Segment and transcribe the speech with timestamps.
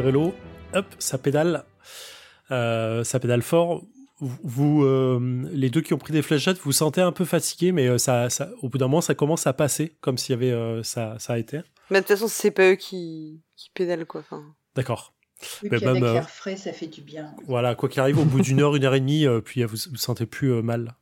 [0.00, 0.34] vélos.
[0.74, 1.64] Hop, ça pédale.
[2.50, 3.82] Euh, ça pédale fort.
[4.18, 7.72] Vous, euh, les deux qui ont pris des fléchettes, vous, vous sentez un peu fatigué,
[7.72, 10.38] mais euh, ça, ça, au bout d'un moment, ça commence à passer, comme s'il y
[10.38, 11.60] avait euh, ça, ça a été.
[11.90, 14.22] Mais de toute façon, c'est pas eux qui, qui pédalent, quoi.
[14.22, 14.42] Enfin,
[14.74, 15.12] D'accord.
[15.62, 17.34] Oui, Mais avec même, euh, l'air frais, ça fait du bien.
[17.46, 19.76] Voilà, quoi qu'il arrive, au bout d'une heure, une heure et demie, euh, puis vous
[19.90, 20.94] vous sentez plus euh, mal.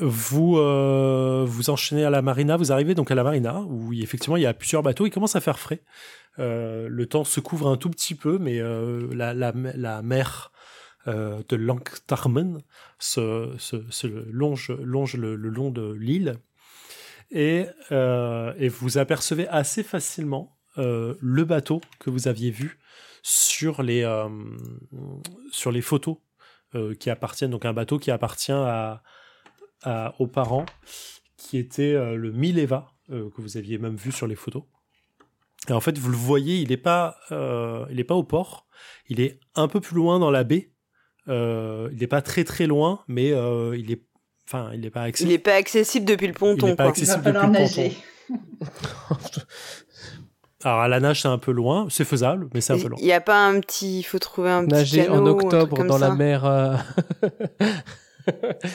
[0.00, 4.36] Vous euh, vous enchaînez à la marina, vous arrivez donc à la marina où effectivement
[4.36, 5.82] il y a plusieurs bateaux, il commence à faire frais.
[6.38, 10.52] Euh, le temps se couvre un tout petit peu, mais euh, la, mer
[11.06, 12.60] de Langtarmen
[12.98, 13.56] se,
[14.30, 14.68] longe,
[15.14, 16.36] le, long de l'île
[17.30, 22.78] et, vous apercevez assez facilement le bateau que vous aviez vu
[23.22, 24.06] sur les,
[25.50, 26.18] sur les photos
[27.00, 29.02] qui appartiennent, donc un bateau qui appartient à,
[29.82, 30.66] à- aux parents,
[31.36, 34.62] qui était euh, le Mileva, euh, que vous aviez même vu sur les photos.
[35.68, 38.66] Et en fait, vous le voyez, il n'est pas, euh, il est pas au port,
[39.08, 40.72] il est un peu plus loin dans la baie.
[41.28, 44.02] Euh, il n'est pas très très loin, mais euh, il est,
[44.48, 45.32] enfin, il n'est pas il accessible.
[45.32, 46.94] est pas accessible depuis le ponton, Il est pas quoi.
[46.96, 47.96] Il va accessible falloir depuis le nager.
[50.64, 52.98] Alors à la nage, c'est un peu loin, c'est faisable, mais c'est un peu loin.
[53.00, 55.28] Il y a pas un petit, il faut trouver un petit Nager canot en ou
[55.28, 56.08] un truc octobre comme dans ça.
[56.08, 56.44] la mer.
[56.44, 56.76] euh,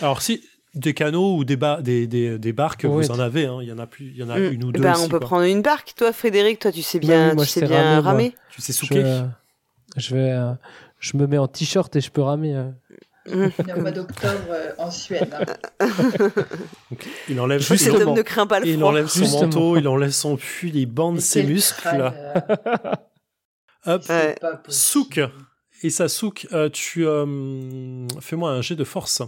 [0.01, 0.43] Alors si
[0.75, 3.05] des canots ou des, ba- des, des, des barques, Oui.
[3.05, 3.59] vous en avez, hein.
[3.61, 4.53] il y en a plus, il y en a Mm.
[4.53, 4.81] une ou deux.
[4.81, 5.27] Ben, ici, on peut quoi.
[5.27, 5.93] prendre une barque.
[5.95, 8.11] Toi, Frédéric, toi, tu sais Oui, bien, oui, moi, tu sais sais bien ramer, moi.
[8.11, 8.35] ramer.
[8.51, 9.21] Tu sais je, souquer?
[9.97, 10.51] je vais, euh,
[10.99, 12.55] je me mets en t-shirt et je peux ramer.
[12.55, 12.69] euh.
[13.75, 15.33] Au mois d'octobre euh, en Suède.
[15.79, 15.87] hein.
[16.91, 18.89] Donc, il enlève Cet il homme enlève- ne craint pas le il froid.
[18.89, 19.41] enlève son Justement.
[19.43, 21.79] manteau, il enlève son pull, il bande Et ses muscles.
[21.81, 22.75] crâne, euh,
[23.85, 24.35] Hop, Ouais.
[24.67, 25.21] souk.
[25.83, 29.21] Et ça souk, euh, tu euh, fais-moi un jet de force.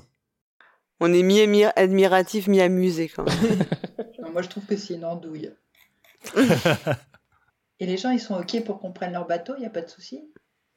[1.00, 3.60] On est mi-admiratif, mi-amusé, quand même.
[4.22, 5.52] Non, Moi, je trouve que c'est une andouille.
[7.80, 9.82] Et les gens, ils sont OK pour qu'on prenne leur bateau, il n'y a pas
[9.82, 10.22] de souci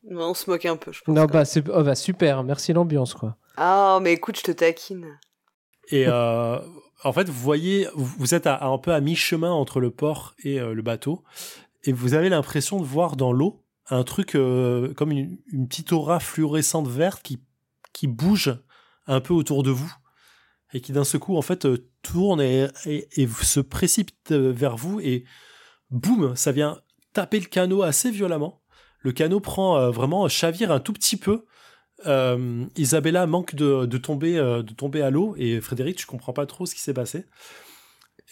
[0.09, 1.15] Non, on se moque un peu, je pense.
[1.15, 2.44] Non, bah, c'est oh, bah, super.
[2.44, 3.37] Merci l'ambiance, quoi.
[3.56, 5.19] Ah, mais écoute, je te taquine.
[5.91, 6.58] Et euh,
[7.04, 10.74] en fait, vous voyez, vous êtes un peu à mi-chemin entre le port et euh,
[10.74, 11.22] le bateau,
[11.84, 16.20] et vous avez l'impression de voir dans l'eau un truc euh, comme une, petite aura
[16.20, 17.38] fluorescente verte qui,
[18.06, 18.56] bouge
[19.06, 19.92] un peu autour de vous,
[20.72, 22.68] et qui d'un seul en fait, euh, tourne et,
[23.42, 25.24] se précipite vers vous, et
[25.90, 26.80] boum, ça vient
[27.12, 28.62] taper le canot assez violemment.
[29.00, 31.46] Le canot prend vraiment, chavire un tout petit peu,
[32.06, 36.32] euh, Isabella manque de, de tomber, euh, de tomber à l'eau et Frédéric, tu comprends
[36.32, 37.24] pas trop ce qui s'est passé.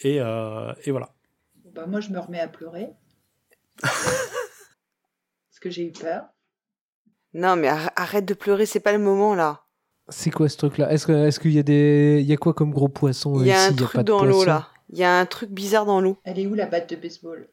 [0.01, 1.09] Et, euh, et voilà.
[1.73, 2.89] Bah, moi, je me remets à pleurer.
[3.81, 6.25] Parce que j'ai eu peur.
[7.33, 9.63] Non, mais arr- arrête de pleurer, c'est pas le moment, là.
[10.09, 12.71] C'est quoi ce Est-ce que- est-ce qu'il y a des, il y a quoi comme
[12.71, 13.67] gros poisson Il y a ici?
[13.67, 14.69] un y truc pas dans l'eau, là.
[14.89, 16.17] Il y a un truc bizarre dans l'eau.
[16.23, 17.49] Elle est où la batte de baseball?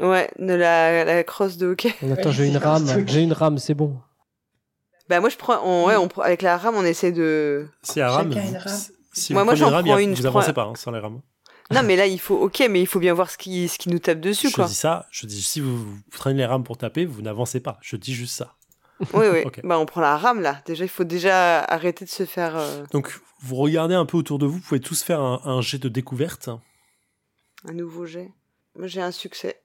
[0.00, 1.94] Ouais, de la, la crosse de hockey.
[2.12, 2.84] Attends, j'ai une rame.
[2.86, 3.08] truc.
[3.08, 3.96] J'ai une rame, c'est bon.
[5.08, 5.60] Bah, moi, je prends.
[5.64, 7.66] on- ouais, on, prend- avec la rame, on essaie de.
[7.82, 8.80] Si à rame, Chacun vous- une rame.
[9.12, 10.98] si Moi- moi, j'en prends a- une, vous je avancez prends- pas hein, sans les
[11.00, 11.20] rames.
[11.72, 12.36] Non, mais là, il faut.
[12.36, 14.66] Ok, mais il faut bien voir ce qui, ce qui nous tape dessus, Je quoi.
[14.66, 17.78] dis ça, je dis si vous, vous prenez les rames pour taper, vous n'avancez pas.
[17.82, 18.54] Je dis juste ça.
[19.12, 19.42] Oui, oui.
[19.46, 19.60] Ok.
[19.64, 20.62] Bah, on prend la rame, là.
[20.66, 22.56] Déjà, il faut déjà arrêter de se faire...
[22.56, 25.60] euh, Donc, vous regardez un peu autour de vous, vous pouvez tous faire un, un
[25.60, 26.48] jet de découverte.
[27.68, 28.30] un nouveau jet.
[28.76, 29.60] Moi, j'ai un succès.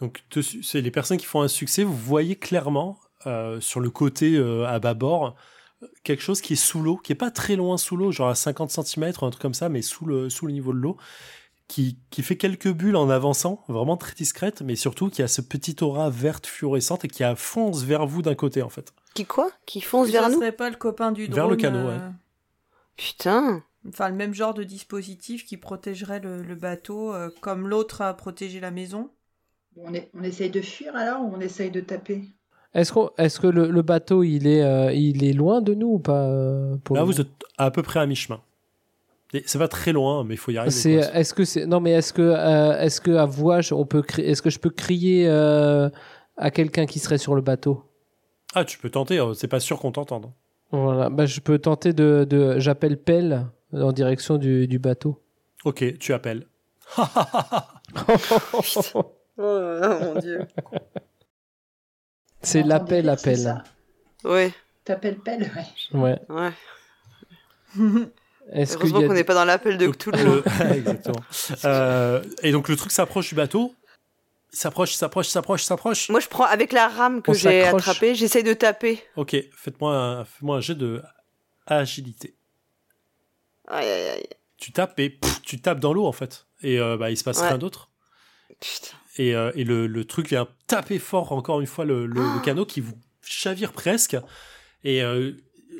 [0.00, 0.22] Donc,
[0.62, 4.66] c'est les personnes qui font un succès, vous voyez clairement euh, sur le côté euh,
[4.66, 5.34] à bâbord
[6.02, 8.34] quelque chose qui est sous l'eau, qui est pas très loin sous l'eau, genre à
[8.34, 10.96] 50 cm, un truc comme ça, mais sous le, sous le niveau de l'eau,
[11.68, 15.40] qui, qui fait quelques bulles en avançant, vraiment très discrète, mais surtout qui a ce
[15.40, 18.92] petit aura verte fluorescente et qui fonce vers vous d'un côté, en fait.
[19.14, 19.50] Qui quoi?
[19.66, 20.36] Qui fonce Ça vers nous?
[20.36, 22.12] serait pas le copain du drone Vers le canot, euh, ouais.
[22.96, 23.62] Putain.
[23.86, 28.12] Enfin, le même genre de dispositif qui protégerait le, le bateau, euh, comme l'autre a
[28.14, 29.10] protégé la maison.
[29.76, 32.24] On, est, on essaye de fuir alors ou on essaye de taper?
[32.74, 36.24] Est-ce que le, le bateau il est, euh, il est loin de nous ou pas
[36.24, 38.40] euh, pour Là, vous moment êtes à peu près à mi-chemin.
[39.46, 40.70] C'est pas très loin, mais il faut y arriver.
[40.74, 41.14] C'est, quoi.
[41.20, 44.00] est-ce que c'est non mais est-ce que euh, est-ce que à voix je- on peut
[44.02, 45.90] cri- est-ce que je peux crier euh,
[46.38, 47.84] à quelqu'un qui serait sur le bateau?
[48.54, 50.30] Ah, tu peux tenter, euh, c'est pas sûr qu'on t'entende.
[50.72, 55.20] Voilà, bah, je peux tenter de, de j'appelle Pelle en direction du, du bateau.
[55.64, 56.46] Ok, tu appelles.
[59.40, 60.40] Oh, mon dieu.
[62.42, 63.62] c'est l'appel appel.
[64.24, 64.52] Ouais,
[64.84, 65.50] T'appelles pelle,
[65.92, 65.98] ouais.
[66.00, 66.18] Ouais.
[66.28, 66.52] ouais.
[68.54, 70.24] Heureusement qu'on n'est pas dans l'appel de Cthulhu.
[70.24, 70.42] le-
[70.74, 71.22] Exactement.
[71.64, 73.74] Euh, et donc le truc s'approche du bateau,
[74.52, 76.08] il s'approche, s'approche, s'approche, s'approche.
[76.08, 79.02] Moi, je prends avec la rame que j'ai attrapée, j'essaye de taper.
[79.16, 81.02] Ok, faites-moi un, faites-moi un jet de
[81.66, 82.34] agilité.
[83.66, 84.28] Aïe, aïe, aïe.
[84.56, 86.46] Tu tapes et pff, tu tapes dans l'eau en fait.
[86.62, 87.48] Et euh, bah, il se passe Ouais.
[87.48, 87.90] rien d'autre.
[88.58, 88.96] Putain.
[89.18, 92.40] Et, euh, et le, le truc vient taper fort encore une fois le, le- le
[92.40, 94.16] canot qui vous chavire presque.
[94.84, 95.32] Et euh,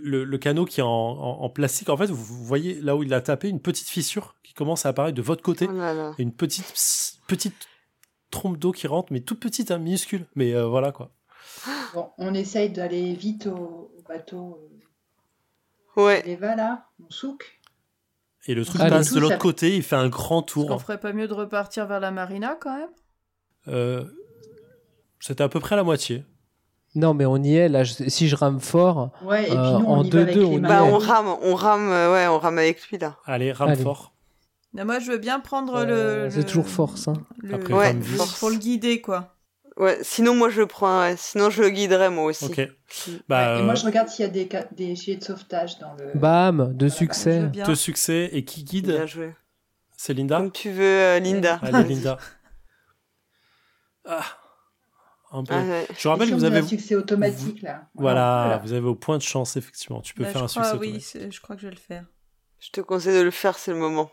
[0.03, 3.03] le, le canot qui est en, en- en plastique, en fait, vous, voyez là où
[3.03, 5.67] il a tapé une petite fissure qui commence à apparaître de votre côté.
[5.71, 6.15] Oh là là.
[6.19, 7.69] Et une petite, pss, petite
[8.31, 10.27] trompe d'eau qui rentre, mais toute petite, hein, minuscule.
[10.35, 11.13] Mais euh, voilà quoi.
[11.95, 14.59] Bon, on essaye d'aller vite au, au bateau.
[15.97, 16.23] euh, Ouais.
[16.29, 17.61] Eva là, mon souk.
[18.47, 18.91] Et le truc Allez.
[18.91, 20.81] passe de l'autre ça- côté, il fait un grand tour.
[20.81, 22.89] ferait pas mieux de repartir vers la marina quand même?
[25.21, 26.25] C'était à peu près la moitié.
[26.95, 27.85] Non mais on y est là.
[27.85, 30.35] je- si je rame fort, Ouais, et puis Euh, nous, en on y va avec
[30.35, 30.69] 2-2, les on y mains.
[30.69, 33.17] Bah, on rame, on rame, euh, ouais, on rame avec lui, là.
[33.27, 33.83] Allez, rame Allez.
[33.83, 34.15] fort.
[34.75, 36.31] Non, Moi, je veux bien prendre euh, le.
[36.31, 37.09] c'est le- toujours force.
[37.09, 37.15] Hein.
[37.43, 38.37] le- Après, Ouais, rame vite.
[38.39, 39.35] pour, le guider, quoi.
[39.77, 41.15] Ouais, sinon, moi, je le prends, ouais.
[41.19, 42.47] sinon, je le guiderai, moi aussi.
[42.47, 42.69] Ok.
[43.29, 45.79] Bah, Ouais, et moi, euh, je regarde s'il y a des, des gilets de sauvetage
[45.79, 46.19] dans le.
[46.19, 47.43] Bam, de Je succès.
[47.67, 48.31] deux succès.
[48.33, 49.35] Et qui guide Bien joué.
[49.97, 51.59] C'est Linda Comme tu veux, euh, Linda.
[51.63, 52.17] Allez, Linda.
[54.09, 54.25] Ah,
[55.33, 55.55] un peu.
[55.55, 55.87] Ah, ouais.
[55.99, 56.59] Je rappelle que vous avez.
[56.59, 57.89] un succès automatique là.
[57.95, 60.01] Voilà, vous avez au point de chance, effectivement.
[60.01, 61.33] Tu peux Bah, faire un crois, succès oui, automatique.
[61.33, 62.05] je crois que je vais le faire.
[62.61, 64.11] Je te conseille de le faire, c'est le moment.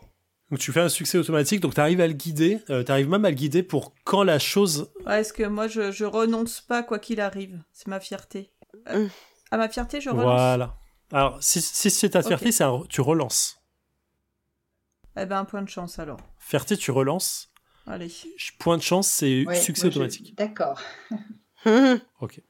[0.50, 2.60] Donc tu fais un succès automatique, donc tu arrives à le guider.
[2.68, 4.92] tu arrives même à le guider pour quand la chose.
[5.06, 8.52] Ouais, est-ce que moi, je, je renonce pas quoi qu'il arrive C'est ma fierté.
[8.88, 9.10] Euh, Mm.
[9.52, 10.24] À ma fierté, je renonce.
[10.24, 10.76] Voilà.
[11.12, 12.52] Alors, si, si c'est ta fierté, Ok.
[12.52, 13.60] c'est un- tu relances.
[15.16, 16.18] Eh ben, un point de chance alors.
[16.38, 17.48] Fierté, tu relances.
[17.86, 18.10] Allez.
[18.58, 20.34] Point de chance, c'est Ouais, succès je- automatique.
[20.36, 20.80] D'accord.
[22.20, 22.40] Ok.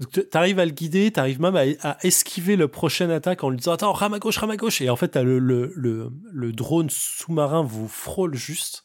[0.00, 3.44] Donc tu arrives à le guider, tu arrives même à, à esquiver le prochain attaque
[3.44, 4.80] en lui disant Attends, rame à gauche, rame à gauche.
[4.80, 8.84] Et en fait, le, le, le, le drone sous-marin vous frôle juste.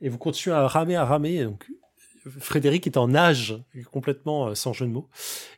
[0.00, 1.44] Et vous continuez à ramer, à ramer.
[1.44, 1.66] Donc,
[2.40, 3.56] Frédéric est en nage,
[3.92, 5.08] complètement euh, sans jeu de mots.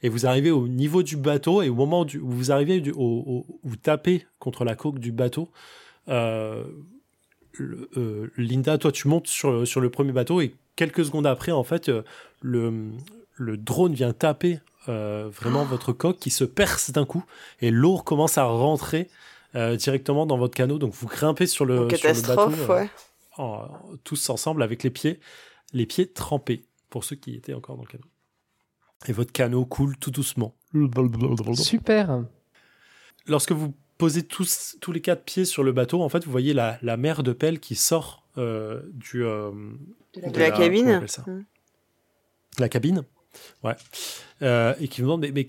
[0.03, 1.63] Et vous arrivez au niveau du bateau.
[1.63, 4.75] Et au moment du- où vous arrivez, du, au, au- où vous tapez contre la
[4.77, 5.51] coque du bateau,
[6.09, 6.65] euh,
[7.61, 10.41] le- euh, Linda, toi, tu montes sur, sur le premier bateau.
[10.41, 12.03] Et quelques secondes après, en fait, euh,
[12.41, 12.91] le,
[13.37, 17.25] le drone vient taper euh, vraiment votre coque qui se perce d'un coup
[17.61, 19.09] et l'eau commence à rentrer
[19.55, 20.79] euh, directement dans votre canot.
[20.79, 22.91] Donc vous grimpez sur le, sur le bateau catastrophe, euh, ouais.
[23.37, 23.69] en-
[24.05, 25.21] tous ensemble avec les pieds,
[25.73, 28.05] les pieds trempés pour ceux qui étaient encore dans le canot.
[29.07, 30.55] Et votre canot coule tout doucement.
[31.65, 32.23] Super.
[33.27, 36.53] Lorsque vous posez tous, tous les quatre pieds sur le bateau, en fait, vous voyez
[36.55, 39.51] la, la mer de pelle qui sort euh, du, euh,
[40.17, 41.25] De la De cabine ça.
[42.59, 43.05] La cabine
[43.63, 43.77] Ouais.
[44.43, 45.47] Euh, et qui me demande Mais, mais,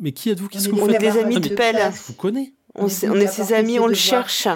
[0.00, 0.48] mais qui êtes-vous?
[0.48, 1.76] Qu'est-ce que On vous On est faites des amis de pelle.
[1.92, 2.54] Je vous connais.
[2.74, 4.48] On, est on ses amis, on le cherche.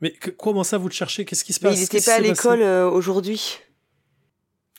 [0.00, 1.24] Mais que- comment ça, vous le cherchez?
[1.24, 1.78] Qu'est-ce qui se Mais passe?
[1.78, 3.58] il n'était pas à l'école euh, aujourd'hui.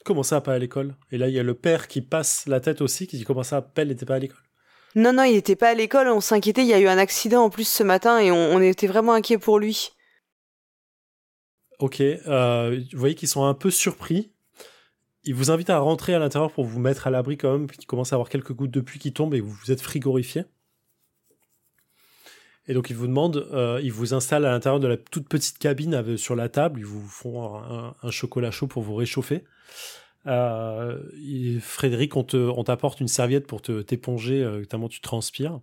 [0.05, 0.95] Comment ça, pas à l'école?
[1.12, 3.43] Et là, il y a le père qui passe la tête aussi, qui dit Comment
[3.43, 4.38] ça, Pelle n'était pas à l'école?
[4.96, 7.44] Non, non, il n'était pas à l'école, on s'inquiétait, il y a eu un accident
[7.44, 9.91] en plus ce matin et on, était vraiment inquiets pour lui.
[11.79, 12.01] Ok.
[12.01, 14.32] euh, vous voyez qu'ils sont un peu surpris.
[15.24, 17.77] Ils vous invitent à rentrer à l'intérieur pour vous mettre à l'abri quand même, puis
[17.82, 20.46] il commence à avoir quelques gouttes de pluie qui tombent et vous vous êtes frigorifié.
[22.65, 25.58] Et donc ils vous demandent, euh, ils vous installent à l'intérieur de la toute petite
[25.58, 27.62] cabine sur la table, ils vous font
[28.01, 29.44] un chocolat chaud pour vous réchauffer.
[30.27, 31.00] Euh,
[31.62, 35.62] Frédéric, on te- on t'apporte une serviette pour te t'éponger, euh, tellement tu transpires.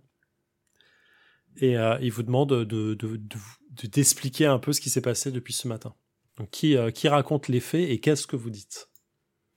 [1.57, 5.01] Et euh, il vous demande de, de, de- de- d'expliquer un peu ce qui s'est
[5.01, 5.93] passé depuis ce matin.
[6.51, 8.89] Qui, raconte les faits et qu'est-ce que vous dites?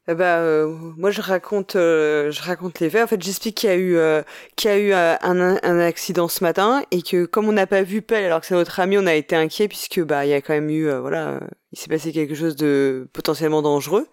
[0.07, 3.03] Eh ben, moi, je raconte, les faits.
[3.03, 7.53] En fait, j'explique qu'il y a eu, un, accident ce matin et que comme on
[7.53, 10.25] n'a pas vu Pelle, alors que c'est notre ami, on a été inquiet puisque bah
[10.25, 14.07] il y a quand même eu, il s'est passé quelque chose de potentiellement dangereux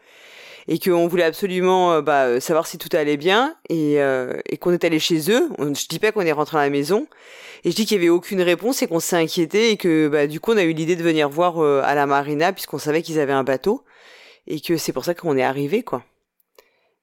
[0.68, 4.58] et qu'on voulait absolument euh, bah, euh, savoir si tout allait bien et, euh, et
[4.58, 5.50] qu'on est allé chez eux.
[5.60, 7.08] On- Je dis pas qu'on est rentré à la maison
[7.64, 10.28] et je dis qu'il y avait aucune réponse et qu'on s'est inquiété et que bah
[10.28, 13.20] du coup on a eu l'idée de venir voir à la marina puisqu'on savait qu'ils
[13.20, 13.84] avaient un bateau
[14.48, 16.04] et que c'est pour ça qu'on est arrivé quoi.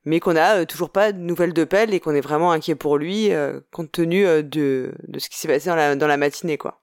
[0.05, 2.99] Mais qu'on a toujours pas de nouvelles de Pelle et qu'on est vraiment inquiet pour
[2.99, 3.31] lui
[3.71, 6.82] compte tenu de, de ce qui s'est passé dans la, dans la matinée quoi.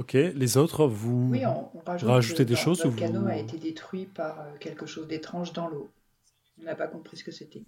[0.00, 1.28] Ok, les autres, vous...
[1.30, 4.86] Oui, on, on rajoute Rajoutez des choses vous- canot a été détruit par euh, quelque
[4.86, 5.90] chose d'étrange dans l'eau.
[6.58, 7.64] On n'a pas compris ce que c'était.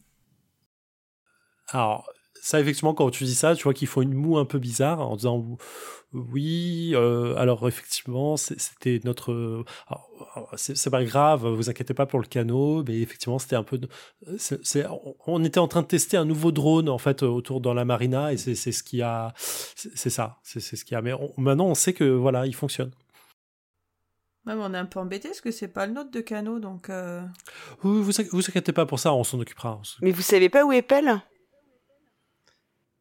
[1.69, 2.11] Alors,
[2.41, 5.01] ça, effectivement, quand tu dis ça, tu vois qu'ils font une moue un peu bizarre
[5.01, 5.57] en disant
[6.13, 9.65] oui, euh, alors effectivement, c'était notre.
[9.89, 13.81] alors, C'est pas grave, vous inquiétez pas pour le canot, mais effectivement, c'était un peu.
[14.27, 17.85] on- on était en train de tester un nouveau drone, en fait, autour dans la
[17.85, 19.33] marina, et c'est ce qui a.
[19.37, 21.01] C'est ça, c'est ce qui a.
[21.03, 22.91] Mais on- maintenant, on sait que, voilà, il fonctionne.
[24.45, 26.59] Ouais, mais on est un peu embêté parce que c'est pas le nôtre de canot,
[26.59, 26.91] donc.
[26.91, 27.23] euh,
[27.85, 29.79] Oui, vous, vous inquiétez pas pour ça, on s'en occupera.
[29.79, 31.23] on Mais vous savez pas où est Pelle?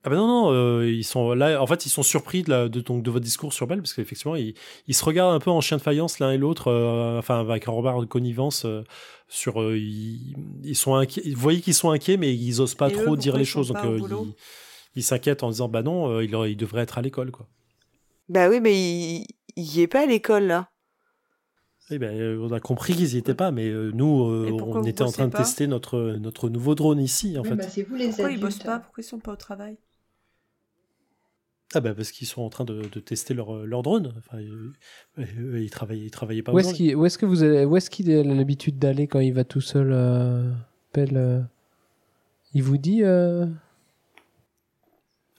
[0.03, 2.69] Ah ben non, non, euh, ils sont là, en fait, ils sont surpris de, la,
[2.69, 4.55] de, donc, de votre discours sur Belle, parce qu'effectivement, ils,
[4.87, 7.67] ils se regardent un peu en chien de faïence l'un et l'autre, euh, enfin, avec
[7.67, 8.83] un regard de connivence euh,
[9.27, 9.61] sur...
[9.61, 12.93] euh, ils, ils sont inquiets, vous voyez qu'ils sont inquiets, mais ils osent pas Et
[12.95, 14.33] eux, trop dire les ils choses, donc euh, ils
[14.95, 17.47] ils s'inquiètent en disant, bah non, euh, il, il devrait être à l'école, quoi.
[18.29, 20.71] Bah oui, mais il, il est pas à l'école là.
[21.89, 25.03] Eh ben, on a compris qu'ils y étaient pas, mais euh, nous, euh, on était
[25.03, 27.55] en train de tester notre, notre nouveau drone ici, en Oui, fait.
[27.57, 28.41] bah, c'est vous les Pourquoi ils adultes.
[28.41, 28.79] bossent pas?
[28.79, 29.77] Pourquoi ils sont pas au travail?
[31.73, 34.13] Ah bah parce qu'ils sont en train de, de tester leur, leur drone.
[34.17, 34.73] Enfin, euh,
[35.19, 37.77] euh, ils, travaillaient, ils travaillaient pas Où est-ce qu'il où est-ce que vous avez- où
[37.77, 40.51] est-ce qu'il a l'habitude d'aller quand il va tout seul euh,
[40.91, 41.41] Pelle, euh,
[42.53, 43.45] Il vous dit euh,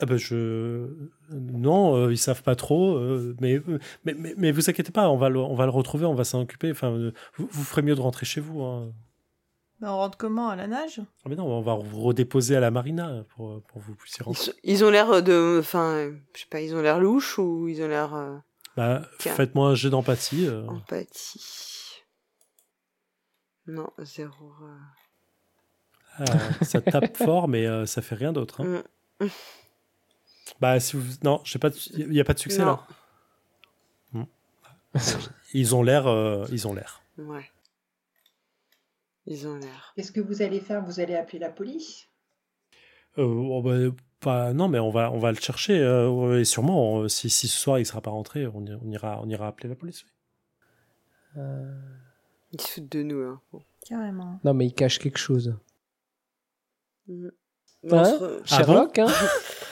[0.01, 0.87] Ah bah je
[1.31, 5.09] non, euh, ils savent pas trop, euh, mais, euh, mais, mais mais vous inquiétez pas,
[5.11, 6.71] on va le, on va le retrouver, on va s'en occuper.
[6.71, 8.63] Enfin, euh, vous, vous ferez mieux de rentrer chez vous.
[8.63, 8.93] Hein.
[9.83, 11.01] Ben, On rentre comment À la nage?
[11.25, 14.21] Ah mais non, on va vous redéposer à la marina pour, pour que vous puissiez
[14.23, 14.45] Ils, rentrer.
[14.45, 17.67] sont- ils ont l'air de, enfin, euh, je sais pas, ils ont l'air louches ou
[17.69, 18.37] ils ont l'air euh,
[18.77, 20.47] Bah, faites-moi un jet d'empathie.
[20.47, 20.67] euh.
[20.69, 22.01] empathie.
[23.67, 24.53] Non, zéro.
[24.63, 24.79] euh.
[26.19, 26.25] Ah,
[26.65, 28.61] ça tape fort, mais euh, ça fait rien d'autre.
[28.63, 28.83] hein.
[29.21, 29.27] Mm.
[30.61, 32.67] Bah si vous non, j'ai pas, il y a pas de succès Non.
[32.67, 32.87] là.
[34.13, 34.25] Hmm.
[35.55, 37.01] Ils ont l'air, euh, ils ont l'air.
[37.19, 37.49] Ouais.
[39.27, 39.93] Ils ont l'air.
[39.97, 40.83] Qu'est-ce que vous allez faire?
[40.85, 42.09] Vous allez appeler la police?
[43.19, 43.77] Euh, oh, bah,
[44.21, 45.79] pas- non, mais on va, on va le chercher.
[45.79, 49.47] euh, et sûrement, si, si ce soir il sera pas rentré, on, ira, on ira
[49.49, 50.03] appeler la police.
[50.05, 50.11] oui.
[51.43, 51.73] euh,
[52.53, 53.21] Ils se foutent de nous.
[53.23, 53.41] Hein.
[53.53, 53.63] Bon.
[53.89, 54.41] Carrément.
[54.45, 55.55] Non, mais il cache quelque chose.
[57.07, 57.29] Mm.
[57.91, 58.03] Hein?
[58.03, 59.27] Re- Ah Sherlock, hein Ça,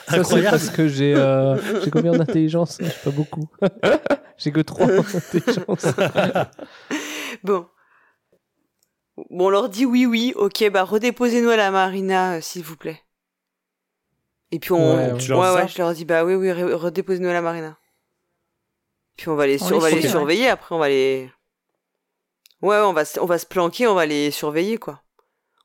[0.07, 0.49] c'est Incroyable.
[0.51, 2.77] parce que j'ai euh, j'ai combien d'intelligence?
[3.05, 3.49] Pas beaucoup.
[4.37, 5.85] j'ai que 3 d'intelligence.
[7.43, 7.65] Bon.
[9.17, 10.33] Bon, on leur dit oui, oui.
[10.35, 13.01] Ok, bah redéposez-nous à la marina, euh, s'il vous plaît.
[14.51, 15.25] Et puis on, Ouais, ouais, Tu
[15.73, 17.77] je leur dis bah oui, oui, re- redéposez-nous à la marina.
[19.17, 20.09] Puis on va les, On sur- on les va les suit, ouais.
[20.11, 20.47] surveiller.
[20.49, 21.29] Après, on va les.
[22.61, 25.01] Ouais, ouais, on va, se- on va se planquer, on va les surveiller, quoi.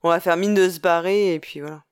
[0.02, 1.84] On va faire mine de se barrer et puis voilà.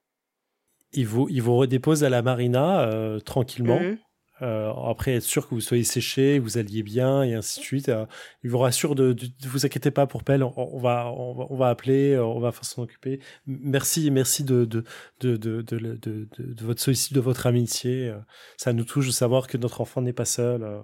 [0.92, 3.80] Ils vous, ils vous redéposent à la marina euh, tranquillement.
[3.80, 3.98] Mhm.
[4.42, 7.88] Euh, après, être sûr que vous soyez séché, vous alliez bien, et ainsi de suite.
[7.88, 8.04] Euh,
[8.42, 11.34] ils vous rassurent de, de, de vous inquiétez pas pour Pelle, on, on va, on
[11.34, 13.20] va, on va appeler, euh, on va s'en occuper.
[13.46, 14.84] Merci, merci de, de,
[15.20, 18.08] de, de, de, votre sollicitude, de votre amitié.
[18.08, 18.18] Euh,
[18.56, 20.82] Ça nous touche de savoir que notre enfant n'est pas seul.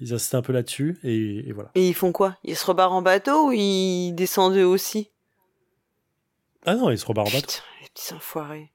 [0.00, 1.70] Ils insistent un peu là-dessus, et, et voilà.
[1.76, 2.36] Et ils font quoi?
[2.42, 5.12] Ils se rebarrent en bateau ou ils descendent eux aussi?
[6.66, 7.46] Ah non, ils se rebarrent en bateau.
[7.46, 8.73] Putain, les petits enfoirés.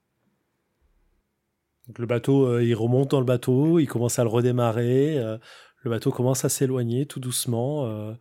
[1.90, 5.18] Donc le bateau, euh, il remonte dans le bateau, il commence à le redémarrer.
[5.18, 5.38] euh,
[5.82, 7.88] le bateau commence à s'éloigner tout doucement.
[7.88, 8.14] euh,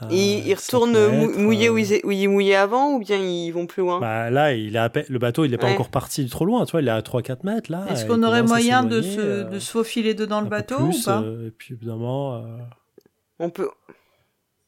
[0.00, 2.94] à Et ils 5 retournent mou- mètres, mouiller euh, où ils, où ils mouillaient avant
[2.94, 4.00] ou bien ils vont plus loin?
[4.00, 5.74] Bah là, il est le bateau, il n'est pas Ouais.
[5.74, 7.86] encore parti trop loin, tu vois, il est à 3-4 mètres là.
[7.88, 11.02] Est-ce il qu'on aurait moyen de se, euh, de se faufiler dedans le bateau plus,
[11.02, 11.20] ou pas?
[11.22, 12.40] euh, Et puis évidemment, euh,
[13.38, 13.70] On peut.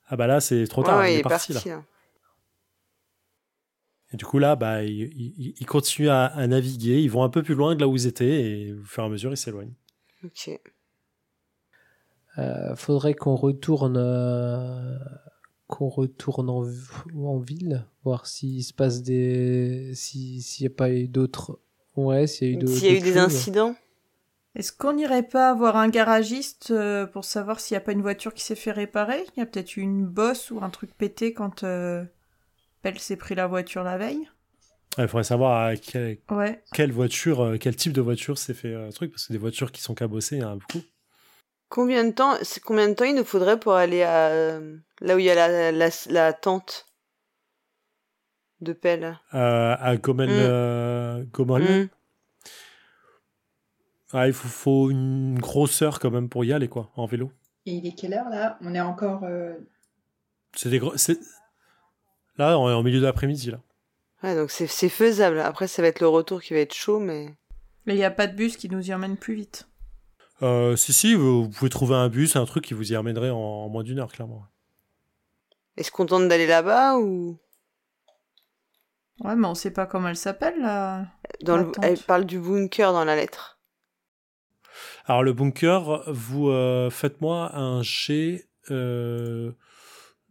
[0.06, 1.61] ah bah là, c'est trop tard, Ouais, ouais, il est parti, là.
[1.64, 1.83] là.
[4.14, 7.28] Et du coup là, bah, ils il, il continuent à, à naviguer, ils vont un
[7.28, 9.37] peu plus loin de là où ils étaient et au fur et à mesure, ils
[9.37, 9.75] s'éloignent.
[10.25, 10.59] Ok.
[12.38, 14.97] Euh, faudrait qu'on retourne euh,
[15.68, 16.64] qu'on retourne en,
[17.16, 19.92] en ville, voir s'il se passe des.
[19.94, 21.59] si- S'il n'y a pas eu d'autres.
[21.97, 22.73] Ouais, s'il y a eu d'autres.
[22.73, 23.16] S'il y a eu des choses.
[23.18, 23.75] incidents.
[24.56, 28.02] Est-ce qu'on n'irait pas voir un garagiste euh, pour savoir s'il n'y a pas une
[28.02, 29.25] voiture qui s'est fait réparer?
[29.37, 31.64] Il y a peut-être eu une bosse ou un truc pété quand
[32.84, 34.28] euh, Pell s'est pris la voiture la veille.
[34.98, 36.62] Il faudrait savoir à quel- Ouais.
[36.72, 39.72] quelle voiture, euh, quel type de voiture s'est fait euh, truc, parce que des voitures
[39.72, 40.82] qui sont cabossées, il y en a beaucoup.
[41.68, 45.16] Combien de temps, c'est combien de temps il nous faudrait pour aller à euh, là
[45.16, 46.86] où il y a la, la, la tente
[48.60, 49.18] de pelle?
[49.34, 50.32] Euh, à Gomel, Mm.
[50.34, 51.88] euh, Gomel, Hmm.
[54.12, 57.32] ah, il faut, faut une grosse heure quand même pour y aller, quoi, en vélo.
[57.66, 58.58] Et il est quelle heure là?
[58.60, 59.24] On est encore.
[59.24, 59.54] euh,
[60.54, 60.96] C'est des gros.
[62.38, 63.60] Là, on est en milieu d'après-midi, là.
[64.22, 65.38] Ouais, donc c'est c'est faisable.
[65.40, 67.34] Après, ça va être le retour qui va être chaud, mais
[67.86, 69.68] Mais il n'y a pas de bus qui nous y emmène plus vite.
[70.42, 73.30] Euh, si, si, vous, vous pouvez trouver un bus, un truc qui vous y amènerait
[73.30, 74.44] en, en moins d'une heure, clairement.
[75.76, 77.38] est-ce qu'on tente d'aller là-bas ou?
[79.20, 81.06] Ouais, mais on sait pas comment elle s'appelle là.
[81.44, 81.70] dans le...
[81.82, 83.58] Elle parle du bunker dans la lettre.
[85.06, 89.52] Alors, le bunker, vous euh, faites-moi un jet euh,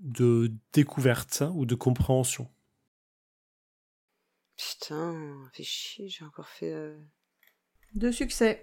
[0.03, 2.48] de découverte hein, ou de compréhension.
[4.57, 6.72] Putain, fait chier, j'ai encore fait.
[6.72, 6.95] euh,
[7.95, 8.62] De succès.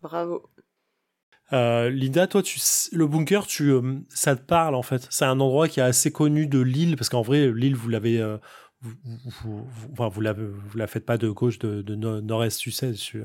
[0.00, 0.48] Bravo.
[1.52, 2.58] Euh, Linda, toi, tu,
[2.92, 5.06] le bunker, tu, euh, ça te parle en fait?
[5.10, 8.20] C'est un endroit qui est assez connu de l'île, parce qu'en vrai, l'île, vous l'avez,
[8.20, 8.38] euh,
[9.40, 10.20] vous, vous,
[10.78, 13.22] la faites pas de gauche, de, de no- nord-est, tu sais, su-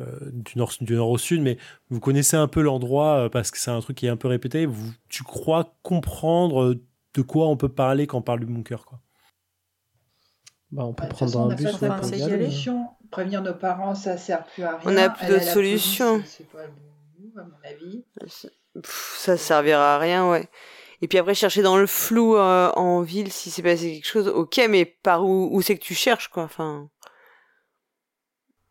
[0.00, 1.58] euh, du, nord, du nord au sud, mais
[1.90, 4.28] vous connaissez un peu l'endroit euh, parce que c'est un truc qui est un peu
[4.28, 4.66] répété.
[4.66, 6.82] Vous, tu crois comprendre euh,
[7.14, 9.00] de quoi on peut parler quand on parle du bunker, quoi?
[10.70, 11.76] Bah, on peut de toute prendre façon, un bus.
[11.78, 12.22] pas on de aller.
[12.22, 12.44] aller.
[12.44, 12.88] solution.
[13.10, 14.80] Prévenir nos parents, ça sert plus à rien.
[14.86, 16.14] On n'a plus d'autre solution.
[16.16, 18.04] police, pas le bon move, à mon avis.
[18.80, 20.48] Pff, ça servira à rien, ouais.
[21.02, 24.28] Et puis après, chercher dans le flou euh, en ville si c'est passé quelque chose,
[24.28, 26.88] ok, mais par où, où c'est que tu cherches, quoi Enfin,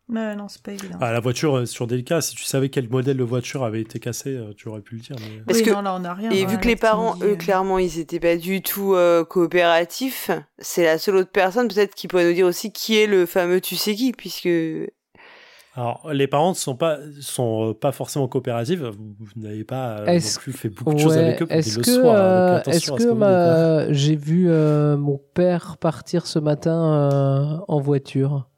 [0.08, 0.96] Mais non, c'est pas évident.
[1.02, 3.82] Ah, la voiture, euh, sur des cas, si tu savais quel modèle de voiture avait
[3.82, 5.16] été cassé, euh, tu aurais pu le dire.
[5.20, 5.42] Mais...
[5.46, 6.30] Parce oui, que- non, là on a rien.
[6.30, 9.24] Et vu que les parents, dit, eux, euh, clairement, ils étaient pas du tout euh,
[9.26, 13.26] coopératifs, c'est la seule autre personne, peut-être, qui pourrait nous dire aussi qui est le
[13.26, 14.48] fameux tu sais qui, puisque.
[15.74, 18.80] Alors, les parents ne sont pas, sont euh, pas forcément coopératifs.
[18.80, 21.56] Vous, vous n'avez pas euh, Est-ce- non plus fait beaucoup de choses avec eux pour
[21.56, 22.14] Est-ce le que, soir.
[22.14, 23.14] euh, est-ce à que hein.
[23.86, 23.92] ma...
[23.92, 28.48] j'ai vu euh, mon père partir ce matin euh, en voiture?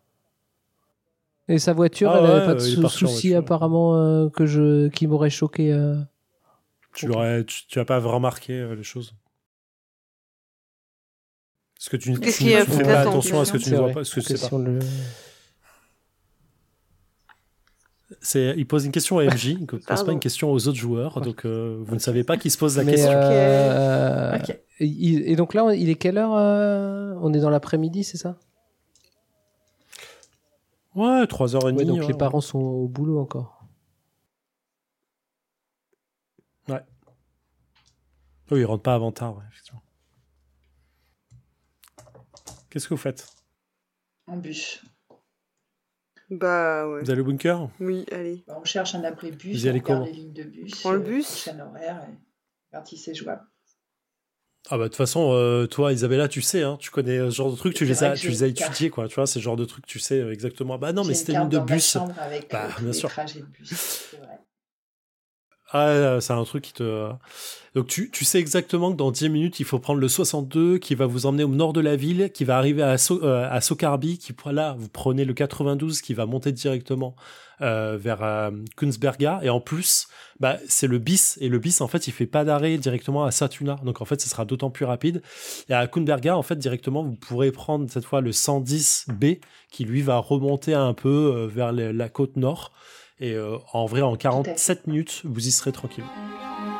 [1.46, 4.28] Et sa voiture, Ah elle n'avait ouais, pas de euh, est sou- souci apparemment euh,
[4.30, 4.88] que je...
[4.88, 5.72] qui m'aurait choqué.
[5.72, 5.94] euh.
[6.96, 9.14] Tu l'aurais, tu, tu as pas remarqué euh, les choses?
[11.76, 14.14] Parce que tu, ne- fais pas attention à ce que tu ne vois pas, ce
[14.16, 14.58] que tu sais pas?
[14.58, 14.78] le-
[18.34, 20.06] il pose une question à MJ, il ne pose Pardon.
[20.06, 22.76] pas une question aux autres joueurs, donc euh, vous ne savez pas qui se pose
[22.76, 23.18] la Mais, question.
[23.22, 24.58] euh, Ok.
[24.80, 28.38] et, et donc là, il est quelle heure euh, On est dans l'après-midi, c'est ça?
[30.94, 31.74] Ouais, 3h30.
[31.74, 32.18] Ouais, donc ouais, les ouais.
[32.18, 33.60] parents sont au boulot encore.
[38.50, 39.82] Oui, ils rentrent pas avant tard, ouais, effectivement.
[42.68, 43.26] Qu'est-ce que vous faites?
[44.26, 44.82] En bus.
[46.38, 47.02] Bah ouais.
[47.02, 47.68] Vous allez au bunker?
[47.80, 48.44] Oui, allez.
[48.46, 50.42] Bah, on cherche un abri bus, Vous y on allez regarde comment les lignes de
[50.44, 50.80] bus.
[50.80, 51.48] Prends le euh, bus?
[51.48, 52.06] horaire,
[52.72, 53.42] et si c'est jouable.
[54.70, 57.50] Ah bah de toute façon, euh, toi Isabella, tu sais, hein, tu connais ce genre
[57.50, 59.08] de trucs, tu les as, tu les as étudiés, quoi.
[59.08, 60.78] Tu vois, c'est le genre de trucs, tu sais euh, exactement.
[60.78, 61.96] Bah non, mais c'était une une carte de bus.
[62.18, 63.10] avec Bah, bien sûr.
[63.10, 63.68] trajets de bus,
[64.10, 64.38] c'est vrai.
[65.76, 67.10] Ah, c'est un truc qui te.
[67.74, 70.94] Donc tu, tu sais exactement que dans 10 minutes, il faut prendre le 62 qui
[70.94, 73.58] va vous emmener au nord de la ville, qui va arriver à, So- euh, à
[73.60, 77.16] qui là, vous prenez le 92 qui va monter directement
[77.60, 79.40] euh, vers euh, Kunzberga.
[79.42, 80.06] Et en plus,
[80.38, 81.36] bah, c'est le bis.
[81.40, 83.74] Et le bis, en fait, il fait pas d'arrêt directement à Satuna.
[83.84, 85.22] Donc en fait, ce sera d'autant plus rapide.
[85.68, 89.40] Et à Kunzberga, en fait, directement, vous pourrez prendre cette fois le 110B
[89.72, 92.70] qui lui va remonter un peu euh, vers la côte nord.
[93.20, 96.04] Et euh, en vrai, en 47 minutes, vous y serez tranquille.«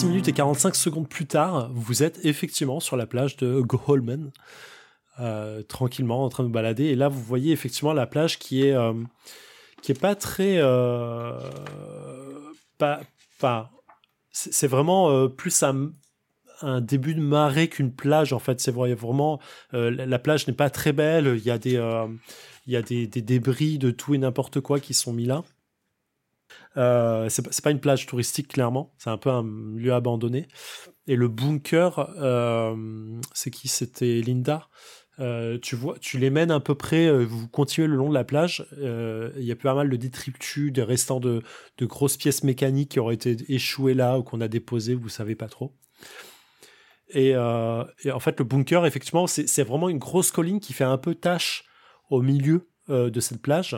[0.00, 4.30] 46 minutes et 45 secondes plus tard, vous êtes effectivement sur la plage de Goholmen,
[5.18, 6.84] euh, tranquillement en train de balader.
[6.84, 8.94] Et là, vous voyez effectivement la plage qui est, euh,
[9.82, 10.56] qui est pas très...
[10.56, 11.38] euh,
[12.78, 13.00] pas,
[13.40, 13.72] pas,
[14.30, 15.92] c'est vraiment plus un,
[16.80, 18.58] début de marée qu'une plage, en fait.
[18.58, 19.38] C'est vrai, vraiment...
[19.72, 21.34] la, la plage n'est pas très belle.
[21.36, 21.74] Il y a des...
[22.66, 25.44] il y a des débris de tout et n'importe quoi qui sont mis là.
[26.76, 28.94] Euh, c'est pas- une plage touristique, clairement.
[28.98, 29.42] C'est un peu un
[29.76, 30.46] lieu abandonné.
[31.06, 33.68] Et le bunker, euh, c'est qui?
[33.68, 34.68] C'était Linda.
[35.18, 38.24] Euh, tu vois, tu les mènes à peu près, vous continuez le long de la
[38.24, 38.66] plage.
[38.78, 41.42] Il y a pas mal de détritus, des restants de,
[41.78, 45.34] de grosses pièces mécaniques qui auraient été échouées là ou qu'on a déposées, vous savez
[45.34, 45.74] pas trop.
[47.10, 51.14] Et, en fait, le bunker, effectivement, c'est vraiment une grosse colline qui fait un peu
[51.14, 51.64] tache
[52.08, 53.76] au milieu de cette plage.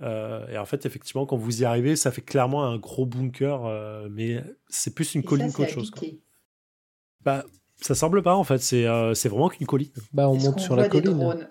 [0.00, 3.66] Euh, et en fait, effectivement, quand vous y arrivez, ça fait clairement un gros bunker,
[3.66, 5.90] euh, mais c'est plus une Et colline qu'autre chose.
[5.90, 6.06] quoi.
[7.24, 7.44] Bah,
[7.80, 9.90] ça semble pas en fait, c'est euh, c'est vraiment qu'une colline.
[10.12, 11.46] Bah, on monte sur la colline.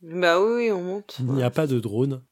[0.00, 1.16] Bah oui, oui, on monte.
[1.18, 2.22] Il n'y a pas de drone.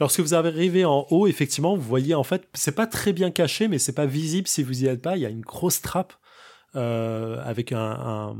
[0.00, 3.68] Lorsque vous arrivez en haut, effectivement, vous voyez en fait, c'est pas très bien caché,
[3.68, 5.16] mais c'est pas visible si vous y êtes pas.
[5.16, 6.14] Il y a une grosse trappe
[6.76, 8.36] euh, avec un, un-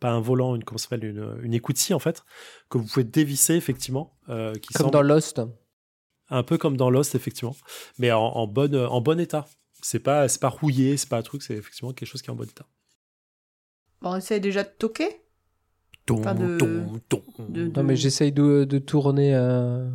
[0.00, 2.22] pas un volant, une comment ça s'appelle, une, une écoutille en fait,
[2.68, 5.40] que vous pouvez dévisser effectivement, euh, qui Comme semble dans Lost.
[6.28, 7.56] un peu comme dans Lost effectivement,
[7.98, 9.46] mais en, en bonne en bon état.
[9.82, 12.32] C'est pas c'est pas rouillé, c'est pas un truc, c'est effectivement quelque chose qui est
[12.32, 12.66] en bon état.
[14.02, 15.08] Bon, on essaye déjà de toquer?
[16.06, 17.22] Ton, de- ton, ton.
[17.48, 19.88] de- Non, mais j'essaye de, de tourner, euh,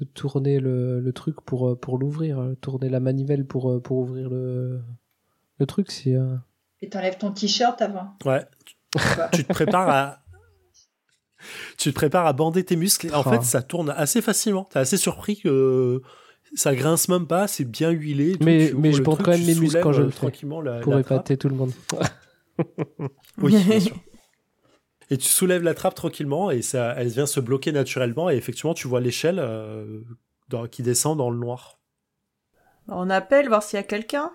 [0.00, 4.28] de tourner le, le truc pour, euh, pour l'ouvrir, tourner la manivelle pour, pour ouvrir
[4.30, 4.80] le,
[5.58, 5.90] le truc.
[5.90, 6.34] Si, euh,
[6.80, 8.14] Et t'enlèves ton t-shirt avant.
[8.24, 8.44] Ouais,
[9.32, 10.18] tu te prépares à
[11.78, 13.30] tu te prépares à bander tes muscles et en Ah.
[13.32, 16.02] fait ça tourne assez facilement t'es assez surpris que
[16.54, 18.36] ça grince même pas c'est bien huilé.
[18.40, 20.16] Mais- Tu mais je bande quand même mes muscles quand je euh, le fais.
[20.16, 21.18] tranquillement la, pour la trappe.
[21.18, 21.72] épater tout le monde.
[23.38, 23.94] oui bien sûr
[25.10, 28.74] et tu soulèves la trappe tranquillement et ça elle vient se bloquer naturellement et effectivement
[28.74, 30.00] tu vois l'échelle euh,
[30.70, 31.78] qui descend dans le noir
[32.88, 34.32] On appelle, voir s'il y a quelqu'un.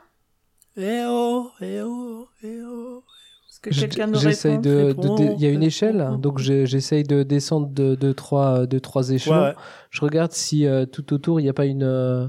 [0.77, 3.03] Eh oh eh oh eh oh
[3.49, 6.01] Est-ce que quelqu'un nous J'essaye répond de, de- Réponds, de- Il y a une échelle,
[6.01, 9.35] hein, donc j'essaye de descendre de, de trois, de trois échelons.
[9.35, 9.55] Ouais, ouais.
[9.91, 12.27] Je regarde si euh, tout autour il n'y a pas une, euh,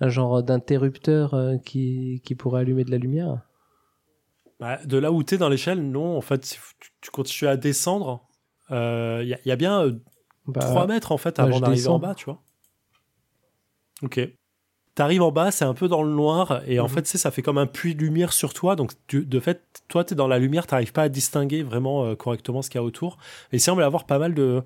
[0.00, 3.42] un genre d'interrupteur euh, qui, qui pourrait allumer de la lumière.
[4.60, 6.16] Bah, de là où tu es dans l'échelle, non.
[6.16, 8.26] En fait, si tu, tu continues à descendre.
[8.70, 8.76] Il
[9.26, 9.92] y, a- y a bien euh,
[10.46, 12.40] Bah, 3 mètres en fait ouais, avant d'arriver en bas, tu vois.
[14.02, 14.20] Ok.
[15.00, 16.88] T'arrives en bas, c'est un peu dans le noir, et en Mhm.
[16.90, 18.76] fait, sais, ça fait comme un puits de lumière sur toi.
[18.76, 22.14] Donc, tu- de fait, toi, t'es dans la lumière, t'arrives pas à distinguer vraiment euh,
[22.14, 23.16] correctement ce qu'il y a autour.
[23.50, 24.62] Et il semble avoir pas mal de,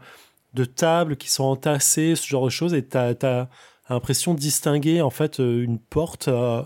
[0.55, 3.49] de tables qui sont entassées, ce genre de choses, et t'as as,
[3.89, 6.63] l'impression de distinguer en fait euh, une porte euh,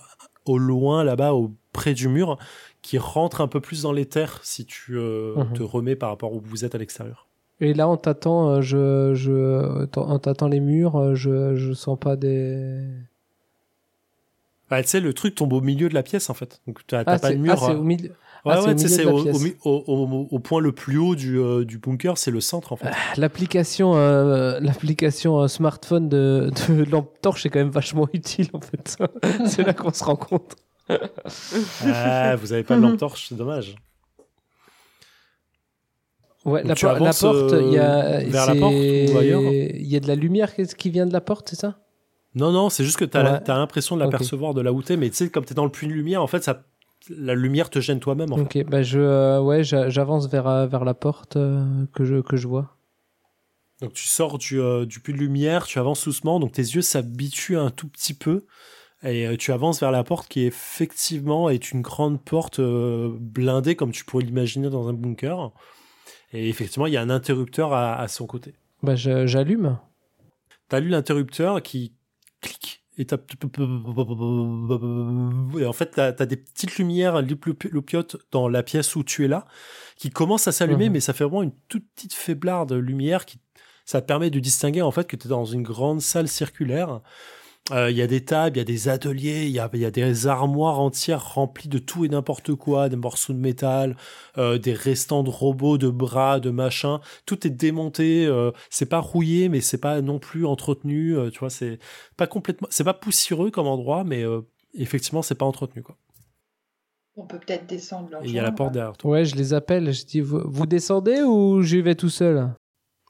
[0.47, 2.39] au loin, là-bas, au près du mur,
[2.81, 5.53] qui rentre un peu plus dans les terres si tu euh, Mhm.
[5.53, 7.27] te remets par rapport où vous êtes à l'extérieur.
[7.61, 12.81] Et là, tâtant, euh, je, je, en tâtant les murs, je, je sens pas des.
[14.71, 16.61] Bah, tu sais, le truc tombe au milieu de la pièce en fait.
[16.67, 17.55] Donc, t'as Ah, pas de mur.
[17.55, 18.11] ah, c'est euh, au milieu.
[18.45, 22.41] Ouais, ah, ouais, c'est au, point le plus haut du, euh, du bunker, c'est le
[22.41, 22.91] centre en fait.
[23.17, 28.61] L'application, euh, l'application euh, smartphone de, de lampe torche est quand même vachement utile en
[28.61, 28.97] fait.
[29.47, 30.55] c'est là qu'on se rend compte.
[30.89, 33.75] ah, vous avez pas de lampe torche, c'est dommage.
[36.45, 39.97] Ouais, Donc la, por- porte, il y a, vers la porte ou ailleurs Il y
[39.97, 41.81] a de la lumière qui vient de la porte, c'est ça?
[42.39, 43.51] Non, non, c'est juste que t'as Ouais.
[43.51, 45.71] as l'impression de l'apercevoir de là où t'es, mais tu sais, comme t'es dans le
[45.71, 46.63] puits de lumière, en fait, ça,
[47.11, 48.33] la lumière te gêne toi-même.
[48.33, 48.63] En fait.
[48.63, 52.21] Ok, bah je, euh, ouais, j'a- j'avance vers, euh, vers la porte euh, que, je,
[52.21, 52.77] que je vois.
[53.81, 56.83] Donc tu sors du, euh, du puits de lumière, tu avances doucement, donc tes yeux
[56.83, 58.45] s'habituent un tout petit peu,
[59.05, 64.05] et tu avances vers la porte qui effectivement est une grande porte blindée comme tu
[64.05, 65.53] pourrais l'imaginer dans un bunker.
[66.33, 68.55] Et effectivement, il y a un interrupteur à, à son côté.
[68.83, 69.79] Bah j'allume.
[70.69, 71.93] T'as lu l'interrupteur qui
[72.41, 73.07] clique et
[75.67, 79.47] en fait t'as as des petites lumières loupiotes dans la pièce où tu es là
[79.97, 80.95] qui commencent à s'allumer Mhm.
[80.95, 83.39] mais ça fait vraiment une toute petite faiblarde de lumière qui
[83.85, 87.01] ça te permet de distinguer en fait que tu es dans une grande salle circulaire
[87.71, 89.81] Euh, il y a des tables, il y a des ateliers, il y a, il
[89.81, 93.95] y a des armoires entières remplies de tout et n'importe quoi, des morceaux de métal,
[94.39, 96.99] euh, des restants de robots, de bras, de machins.
[97.27, 98.25] Tout est démonté.
[98.27, 101.15] euh, c'est pas rouillé, mais c'est pas non plus entretenu.
[101.17, 101.79] euh, tu vois, c'est
[102.17, 104.41] pas complètement, c'est pas poussiéreux comme endroit, mais euh,
[104.75, 105.97] effectivement, c'est pas entretenu quoi.
[107.17, 109.11] On peut peut-être descendre il y a la porte derrière toi.
[109.11, 109.93] Ouais, je les appelle.
[109.93, 112.55] Je dis, vous, vous descendez ou j'y vais tout seul?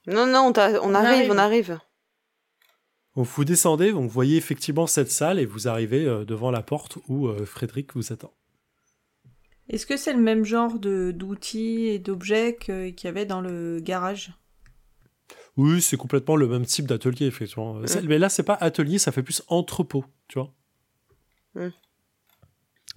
[0.07, 1.31] Non, non, on, t'a- on arrive, arrive.
[1.33, 1.79] on arrive.
[3.19, 6.63] Donc vous descendez, donc vous voyez effectivement cette salle et vous arrivez euh, devant la
[6.63, 8.33] porte où euh, Frédéric vous attend.
[9.69, 13.41] Est-ce que c'est le même genre de d'outils et d'objets que- qu'il y avait dans
[13.41, 14.33] le garage?
[15.57, 17.85] Oui, c'est complètement le même type d'atelier effectivement.
[17.89, 20.55] C'est- Mais là, c'est pas atelier, ça fait plus entrepôt, tu vois.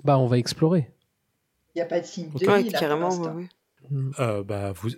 [0.04, 0.94] Bah, on va explorer.
[1.74, 3.10] Il n'y a pas de signe de Ouais, vie, là, carrément.
[3.10, 3.50] ouais, ouais.
[4.20, 4.90] Euh, bah vous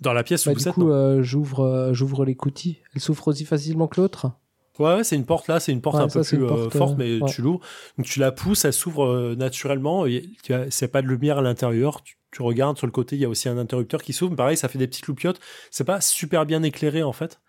[0.00, 2.78] dans la pièce où Bah, du coup, euh, j'ouvre, euh, j'ouvre l'écoutille.
[2.94, 4.30] Elle souffre aussi facilement que l'autre
[4.78, 6.68] Ouais, ouais, c'est une porte là, c'est une porte Ouais, un ça, peu plus euh,
[6.68, 7.30] forte, euh, mais ouais.
[7.30, 7.60] tu l'ouvres.
[7.96, 10.04] Donc tu la pousses, elle s'ouvre euh, naturellement.
[10.42, 12.02] tu as- C'est pas de lumière à l'intérieur.
[12.02, 14.36] Tu, tu regardes sur le côté, il y a aussi un interrupteur qui s'ouvre.
[14.36, 15.40] Pareil, ça fait des petites loupiottes.
[15.70, 17.40] C'est pas super bien éclairé en fait.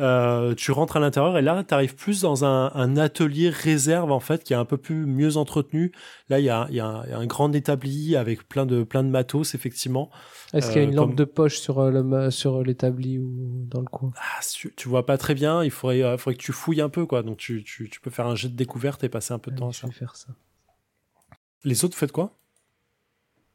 [0.00, 4.12] Euh, tu rentres à l'intérieur et là, tu arrives plus dans un, un atelier réserve
[4.12, 5.90] en fait qui est un peu plus mieux entretenu.
[6.28, 8.48] Là, il y a, il y a un, il y a un grand établi avec
[8.48, 10.08] plein de plein de matos effectivement.
[10.52, 13.18] Est-ce qu'il y a Euh, une lampe comme- de poche sur euh, le sur l'établi
[13.18, 14.12] ou dans le coin?
[14.16, 15.64] Ah, tu, tu vois pas très bien.
[15.64, 17.22] Il faudrait, euh, faudrait que tu fouilles un peu quoi.
[17.24, 19.56] Donc tu, tu, tu peux faire un jet de découverte et passer un peu de
[19.56, 19.86] temps à Allez, Je ça.
[19.88, 20.28] vais faire ça.
[21.64, 22.38] Les autres, faites quoi?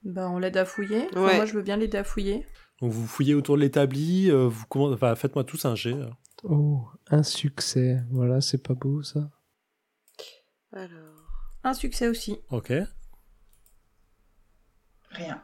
[0.03, 1.07] Bah, on l'aide à fouiller.
[1.15, 2.45] Enfin, moi, je veux bien l'aider à fouiller.
[2.81, 5.95] Donc vous fouillez autour de l'établi, euh, vous enfin, faites-moi tous un jet.
[6.43, 8.01] Oh, un succès.
[8.11, 9.29] Voilà, c'est pas beau ça.
[10.71, 10.99] Alors.
[11.63, 12.37] Un succès aussi.
[12.49, 12.73] Ok,
[15.11, 15.41] Rien.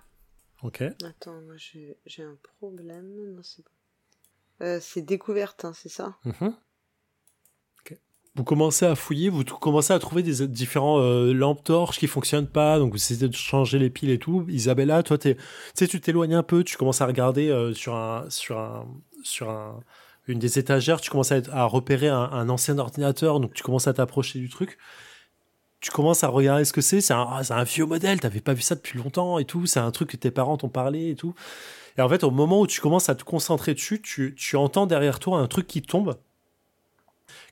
[0.63, 0.83] ok.
[1.05, 3.07] Attends, moi j'ai j'ai un problème.
[3.35, 4.65] Non, c'est pas.
[4.65, 6.17] Euh, c'est découverte, hein, c'est ça?
[6.25, 6.53] Mhm.
[7.79, 7.97] Ok.
[8.35, 12.49] Vous commencez à fouiller, vous commencez à trouver des différents euh, lampes torches qui fonctionnent
[12.49, 14.45] pas, donc vous essayez de changer les piles et tout.
[14.49, 15.41] Isabella, toi, t'es- tu
[15.75, 18.85] sais, tu t'éloignes un peu, tu commences à regarder euh, sur un, sur un,
[19.23, 19.79] sur un,
[20.30, 24.39] une des étagères, tu commences à, repérer un, ancien ordinateur, donc tu commences à t'approcher
[24.39, 24.78] du truc.
[25.82, 28.42] Tu commences à regarder ce que c'est, c'est un, ah, c'est un vieux modèle, t'avais
[28.42, 31.10] pas vu ça depuis longtemps et tout, c'est un truc que tes parents t'ont parlé
[31.10, 31.34] et tout.
[31.98, 34.86] Et en fait, au moment où tu commences à te concentrer dessus, tu, tu entends
[34.86, 36.18] derrière toi un truc qui tombe,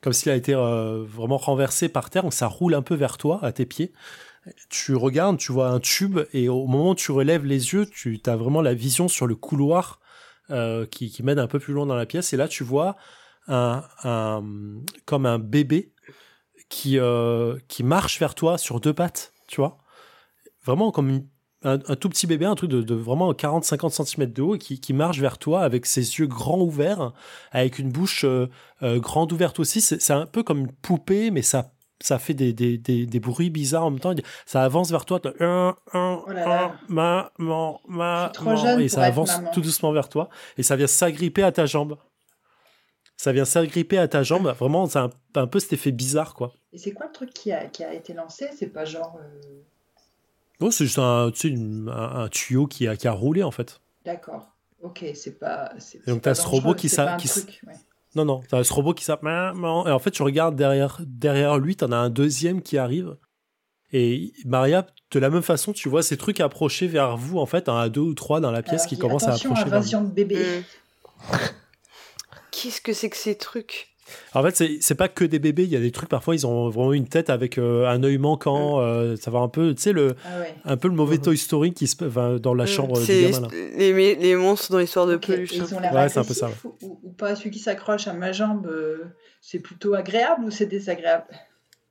[0.02, 3.18] comme s'il a été euh, vraiment renversé par terre, donc ça roule un peu vers
[3.18, 3.92] toi, à tes pieds.
[4.70, 8.22] Tu regardes, tu vois un tube, et au moment où tu relèves les yeux, tu
[8.26, 10.00] as vraiment la vision sur le couloir
[10.52, 12.96] euh, qui, qui mène un peu plus loin dans la pièce, et là tu vois
[13.48, 13.84] un,
[15.06, 15.94] comme un bébé
[16.70, 19.78] qui, euh, qui marche vers toi sur deux pattes, tu vois.
[20.66, 21.22] Vraiment comme
[21.64, 24.94] un, tout petit bébé, un truc de, de vraiment 40-50 cm de haut, qui, qui
[24.94, 27.14] marche vers toi avec ses yeux grands ouverts,
[27.52, 28.48] avec une bouche euh,
[28.82, 29.82] grande ouverte aussi.
[29.82, 33.50] C'est un peu comme une poupée, mais ça, ça fait des, des, des, des bruits
[33.50, 34.14] bizarres en même temps.
[34.46, 35.20] Ça avance vers toi.
[35.40, 36.76] un, un, Oh là là.
[38.76, 39.52] un, et ça avance maman.
[39.52, 40.30] tout doucement vers toi.
[40.58, 41.98] Et ça vient s'agripper à ta jambe.
[43.16, 44.48] Ça vient s'agripper à ta jambe.
[44.60, 46.54] Vraiment, c'est un, un peu cet effet bizarre, quoi.
[46.72, 48.48] Et c'est quoi le truc qui a, qui a été lancé?
[48.56, 49.18] C'est pas genre.
[49.20, 49.62] euh,
[50.62, 53.42] Non, c'est juste un, tu sais, une- un, un tuyau qui a, qui a roulé,
[53.42, 53.82] en fait.
[54.06, 54.50] D'accord.
[54.84, 55.72] Ok, c'est pas.
[56.06, 56.88] donc, t'as pas ce robot qui
[57.46, 57.74] truc, ouais.
[58.16, 59.54] Non, non, t'as ce robot qui s'appelle.
[59.56, 63.18] Et en fait, tu regardes derrière, derrière lui, t'en as un deuxième qui arrive.
[63.94, 67.70] Et Maria, de la même façon, tu vois ces trucs approcher vers vous, en fait,
[67.70, 69.80] un à deux ou trois dans la pièce Alors, qui commencent à attention, approcher vers
[69.80, 69.86] vous.
[69.86, 70.64] invasion de bébé.
[71.20, 71.36] Hmm.
[72.52, 73.96] Qu'est-ce que c'est que ces trucs?
[74.34, 76.70] En fait, c'est- pas que des bébés, il y a des trucs, parfois, ils ont
[76.70, 79.92] vraiment une tête avec euh, un œil manquant, euh, ça va un peu, tu sais,
[79.94, 80.56] le, Ah ouais.
[80.66, 81.24] un peu le mauvais Mhm.
[81.24, 83.48] Toy Story qui se enfin, dans la Hmm, chambre du gamin, là.
[83.52, 85.54] les, les, les monstres dans l'histoire de Ok, peluche.
[85.54, 85.66] et hein.
[85.70, 86.50] Ils ont l'air Ouais, c'est un peu ça,
[86.82, 89.06] ou, ou pas Celui qui s'accroche à ma jambe, euh,
[89.42, 91.26] c'est plutôt agréable ou c'est désagréable?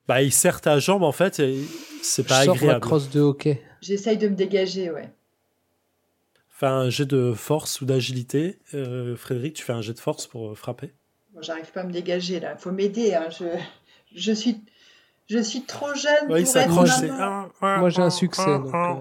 [0.08, 1.42] Bah, il serre ta jambe, en fait,
[2.02, 2.80] c'est Je pas sors agréable.
[2.80, 3.60] crosse de hockey.
[3.82, 5.10] J'essaye de me dégager, ouais.
[6.48, 8.58] Fais un jet de force ou d'agilité.
[8.72, 10.92] Euh, Frédéric, tu fais un jet de force pour frapper.
[11.40, 12.56] J'arrive pas à me dégager là.
[12.56, 13.14] Faut m'aider.
[13.14, 13.28] Hein.
[13.30, 13.44] Je,
[14.14, 14.60] je suis,
[15.28, 17.50] je suis trop jeune Ouais, il pour être.
[17.60, 18.44] Moi j'ai un succès.
[18.46, 18.94] Donc, euh,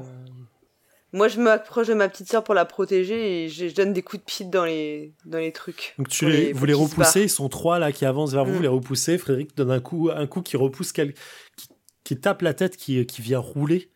[1.13, 4.21] Moi, je m'approche de ma petite sœur pour la protéger et je, donne des coups
[4.21, 5.93] de pied dans les, dans les trucs.
[5.98, 8.52] Donc tu les, les- vous les repoussez, ils sont trois là qui avancent vers vous,
[8.52, 8.56] Mm.
[8.58, 9.17] vous les repoussez.
[9.17, 11.13] Frédéric donne un coup, un coup qui repousse, quel,
[11.56, 11.69] qui,
[12.04, 13.91] qui tape la tête, qui, qui vient rouler,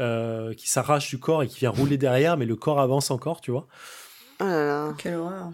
[0.00, 3.40] euh, qui s'arrache du corps et qui vient rouler derrière, mais le corps avance encore,
[3.40, 3.68] tu vois.
[4.40, 4.94] Oh là là.
[4.98, 5.52] Quelle horreur.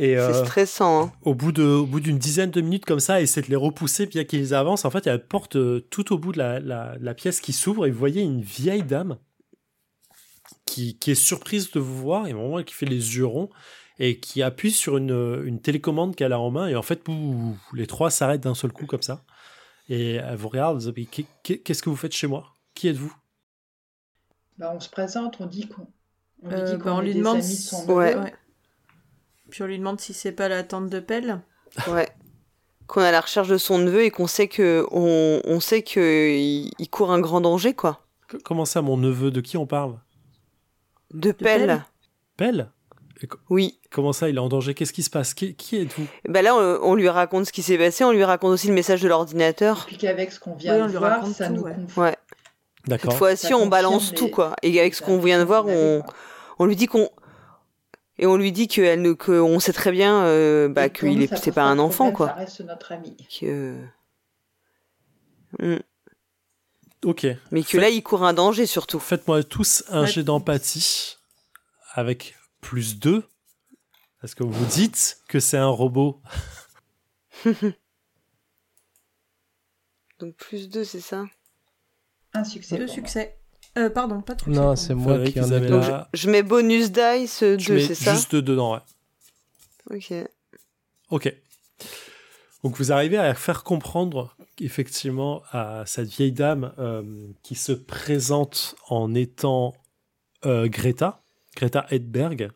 [0.00, 1.02] Et C'est euh, stressant.
[1.06, 1.12] Hein.
[1.22, 4.06] au bout de, au bout d'une dizaine de minutes comme ça, essaie de les repousser,
[4.06, 4.84] bien qu'ils avancent.
[4.84, 7.14] En fait, il y a une porte euh, tout au bout de la, la, la
[7.14, 9.18] pièce qui s'ouvre et vous voyez une vieille dame
[10.64, 13.50] qui, qui est surprise de vous voir et vraiment qui fait les yeux ronds
[13.98, 17.02] et qui appuie sur une, une télécommande qu'elle a en main et en fait,
[17.72, 19.24] les trois s'arrêtent d'un seul coup comme ça
[19.88, 20.80] et elle vous regarde.
[20.86, 21.06] elle dit,
[21.42, 22.52] Qu'est- Qu'est-ce que vous faites chez moi?
[22.74, 23.12] Qui êtes-vous?
[24.58, 25.88] Bah, on se présente, on dit qu'on.
[26.42, 28.14] On lui Euh, bah, on demande amis de si- son Ouais.
[28.14, 28.24] neveu.
[28.24, 28.34] Ouais.
[29.50, 31.40] Puis on lui demande si c'est pas la tante de Pelle.
[31.88, 32.08] Ouais.
[32.86, 35.82] Qu'on est à la recherche de son neveu et qu'on sait que on, on sait
[35.82, 38.00] que il, il court un grand danger quoi.
[38.30, 39.98] C- Comment ça, mon neveu De qui on parle?
[41.12, 41.84] De Pelle pelle?
[42.36, 42.70] Pelle?
[43.50, 43.80] Oui.
[43.90, 44.74] Comment ça, il est en danger?
[44.74, 45.34] Qu'est-ce qui se passe?
[45.34, 46.06] Qui, qui êtes-vous?
[46.28, 48.04] Bah là, on, on lui raconte ce qui s'est passé.
[48.04, 49.84] On lui raconte aussi le message de l'ordinateur.
[49.86, 51.74] Puis qu'avec ce qu'on vient Oui, on de lui voir, raconte ça tout, nous ouais.
[51.96, 52.16] Ouais.
[52.82, 53.14] Cette D'accord.
[53.16, 54.54] fois-ci, Ça on balance les- tout quoi.
[54.62, 56.02] Et avec ce qu'on vient de voir, on,
[56.60, 57.10] on lui dit qu'on
[58.18, 61.52] et on lui dit qu'elle ne qu'on sait très bien euh, bah, qu'il est c'est
[61.52, 62.28] pas un enfant quoi.
[62.28, 63.16] Ça reste notre ami.
[63.40, 63.76] Que...
[65.58, 65.76] Mm.
[67.04, 67.26] Ok.
[67.52, 68.98] Mais que là, il court un danger surtout.
[68.98, 71.16] Faites-moi tous un jet d'empathie
[71.92, 73.24] avec plus 2.
[74.20, 76.20] Parce que vous dites que c'est un robot.
[80.18, 81.24] Donc plus 2, c'est ça?
[82.34, 82.76] Un succès.
[82.78, 83.37] Deux succès.
[83.78, 84.58] Euh, pardon, pas de succès.
[84.58, 85.80] Non, c'est moi qui en ai deux.
[85.80, 88.80] Je, je mets bonus dice euh, tu 2, mets c'est ça juste deux dedans, ouais.
[89.90, 90.12] Ok.
[91.10, 91.34] Ok.
[92.64, 98.74] Donc vous arrivez à faire comprendre effectivement à cette vieille dame euh, qui se présente
[98.88, 99.74] en étant
[100.44, 101.22] euh, Greta,
[101.56, 102.50] Greta Edberg.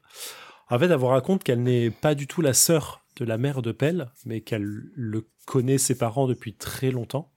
[0.68, 3.62] En fait, elle vous raconte qu'elle n'est pas du tout la sœur de la mère
[3.62, 7.30] de Pell, mais qu'elle le connaît ses parents depuis très longtemps.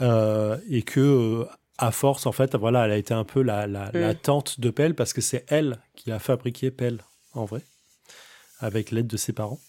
[0.00, 1.44] Euh, et que euh,
[1.78, 4.70] à force, en fait, voilà, elle a été un peu la, la, la tante de
[4.70, 7.02] Pell parce que c'est elle qui a fabriqué Pell
[7.34, 7.62] en vrai,
[8.58, 9.60] avec l'aide de ses parents.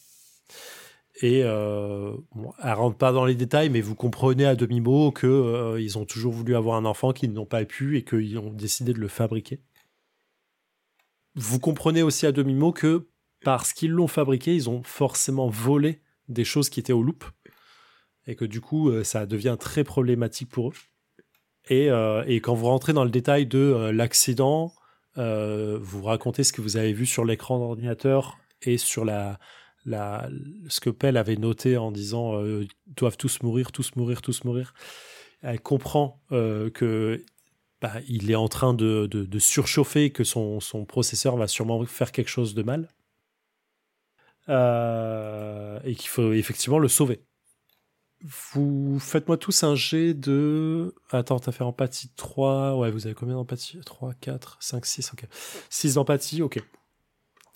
[1.22, 5.28] Et euh, bon, elle rentre pas dans les détails, mais vous comprenez à demi-mot que
[5.28, 8.52] euh, ils ont toujours voulu avoir un enfant qu'ils n'ont pas pu et qu'ils ont
[8.52, 9.60] décidé de le fabriquer.
[11.36, 13.08] Vous comprenez aussi à demi-mot que
[13.44, 17.26] parce qu'ils l'ont fabriqué, ils ont forcément volé des choses qui étaient au loop
[18.26, 20.74] et que du coup, euh, ça devient très problématique pour eux.
[21.70, 24.74] Et, euh, et quand vous rentrez dans le détail de euh, l'accident,
[25.18, 29.40] euh, vous racontez ce que vous avez vu sur l'écran d'ordinateur et sur la,
[29.86, 34.74] ce que Pell avait noté en disant ils doivent tous mourir, tous mourir, tous mourir.
[35.42, 37.24] Elle comprend que
[37.82, 42.54] bah, il est en train de, surchauffer, que son, processeur va sûrement faire quelque chose
[42.54, 42.90] de mal.
[44.50, 47.22] Et qu'il faut effectivement le sauver.
[48.22, 50.94] Vous faites-moi tous un jet de.
[51.10, 52.76] Attends, t'as fait empathie 3.
[52.78, 53.80] Ouais, vous avez combien d'empathie?
[53.86, 55.26] 3, 4, 5, 6, ok.
[55.70, 56.60] 6 d'empathie, ok.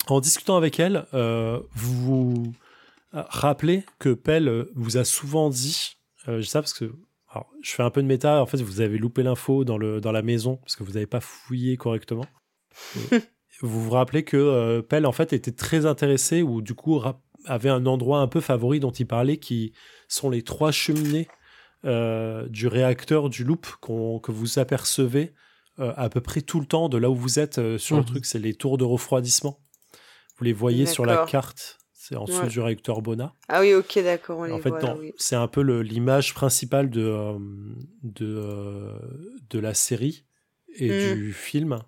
[0.08, 2.52] En discutant avec elle, euh, vous vous
[3.12, 5.96] rappelez que Pell vous a souvent dit,
[6.28, 6.92] euh, je ça parce que
[7.34, 10.00] alors, je fais un peu de méta, en fait vous avez loupé l'info dans, le,
[10.00, 12.26] dans la maison parce que vous n'avez pas fouillé correctement.
[13.60, 17.00] Vous vous rappelez que euh, Pell en fait était très intéressé ou du coup
[17.44, 19.72] avait un endroit un peu favori dont il parlait qui
[20.08, 21.28] sont les trois cheminées
[21.84, 25.34] euh, du réacteur du loop que vous apercevez
[25.80, 28.02] euh, à peu près tout le temps de là où vous êtes euh, sur le
[28.02, 28.06] Mhm.
[28.08, 29.60] truc, c'est les tours de refroidissement.
[30.38, 32.48] Vous les voyez sur la carte, c'est en dessous Ouais.
[32.48, 33.34] du réacteur Bona.
[33.48, 35.12] Ah oui, ok, d'accord, En fait, oui.
[35.16, 37.36] c'est un peu l'image principale de,
[38.02, 38.92] de,
[39.50, 40.24] de la série
[40.76, 40.98] et Mm.
[41.14, 41.78] du film.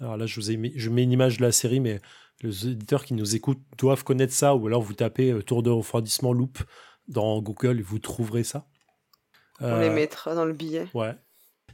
[0.00, 2.00] Alors là, je vous ai mis, je mets une image de la série, mais
[2.42, 5.70] les éditeurs qui nous écoutent doivent connaître ça, ou alors vous tapez euh, tour de
[5.70, 6.58] refroidissement loop
[7.08, 8.66] dans Google vous trouverez ça.
[9.60, 10.86] On les Euh, mettra dans le billet.
[10.94, 11.14] Ouais.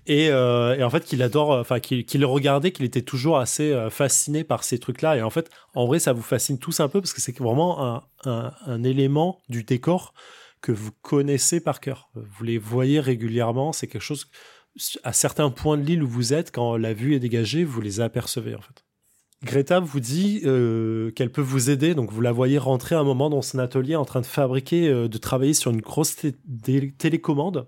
[0.06, 3.88] Et, euh, et en fait, qu'il adore, enfin, qu'il regardait, qu'il était toujours assez euh,
[3.88, 5.16] fasciné par ces trucs-là.
[5.16, 7.84] Et en fait, en vrai, ça vous fascine tous un peu parce que c'est vraiment
[7.86, 10.12] un, un, un élément du décor
[10.60, 12.10] que vous connaissez par cœur.
[12.14, 13.72] Vous les voyez régulièrement.
[13.72, 14.28] C'est quelque chose,
[15.04, 18.00] à certains points de l'île où vous êtes, quand la vue est dégagée, vous les
[18.00, 18.84] apercevez, en fait.
[19.42, 23.28] Greta vous dit euh, qu'elle peut vous aider, donc vous la voyez rentrer un moment
[23.28, 26.16] dans son atelier en train de fabriquer, euh, de travailler sur une grosse
[26.98, 27.66] télécommande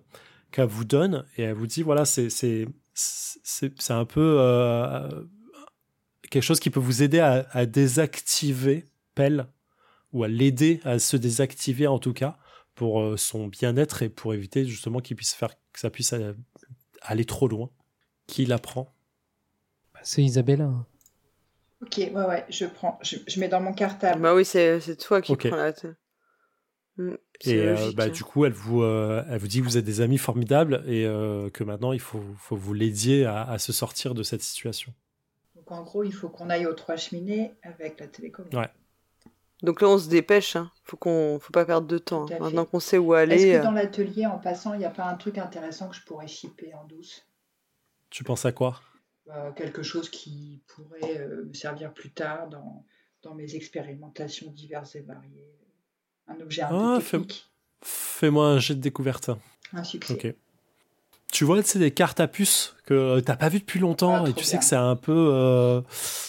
[0.53, 5.09] qu'elle vous donne et elle vous dit voilà c'est c'est c'est un peu euh,
[6.31, 8.85] quelque chose qui peut vous aider à, désactiver
[9.17, 9.49] Pell
[10.13, 12.39] ou à l'aider à se désactiver en tout cas
[12.77, 16.15] pour son bien-être et pour éviter justement qu'il puisse faire que ça puisse
[17.03, 17.71] aller trop loin.
[18.27, 18.95] Qui l'apprend
[20.03, 20.87] C'est Isabella.
[21.85, 24.21] Ok, ouais, ouais, je prends, je, je mets dans mon cartable.
[24.21, 25.95] Bah oui, c'est toi qui prends la tête.
[26.97, 28.09] Mm, c'est Et euh, bah, hein.
[28.09, 31.05] du coup, elle vous, euh, elle vous dit que vous êtes des amis formidables et
[31.05, 34.95] euh, que maintenant il faut, faut vous l'aidiez à, à se sortir de cette situation.
[35.57, 38.55] Donc en gros, il faut qu'on aille aux trois cheminées avec la télécommande.
[38.55, 38.71] Ouais.
[39.63, 40.57] Donc là, on se dépêche.
[40.57, 40.71] Hein.
[40.85, 42.27] Faut qu'on, faut pas perdre de temps.
[42.31, 42.39] Hein.
[42.39, 43.53] Maintenant qu'on sait où Est-ce aller.
[43.53, 46.03] que euh, dans l'atelier, en passant, il n'y a pas un truc intéressant que je
[46.03, 47.27] pourrais shipper en douce?
[48.11, 48.81] Tu penses à quoi?
[49.57, 52.85] Quelque chose qui pourrait euh, me servir plus tard dans,
[53.23, 55.51] dans mes expérimentations diverses et variées.
[56.29, 57.51] Un objet un Ah, peu fais- technique.
[57.83, 59.31] Fais-moi un jet de découverte.
[59.73, 60.37] Un succès.
[61.35, 64.29] Tu vois, c'est des cartes à puces que euh, t'as pas vues depuis longtemps Ah,
[64.29, 64.59] et tu sais bien.
[64.61, 65.31] que c'est un peu.
[65.33, 65.81] euh,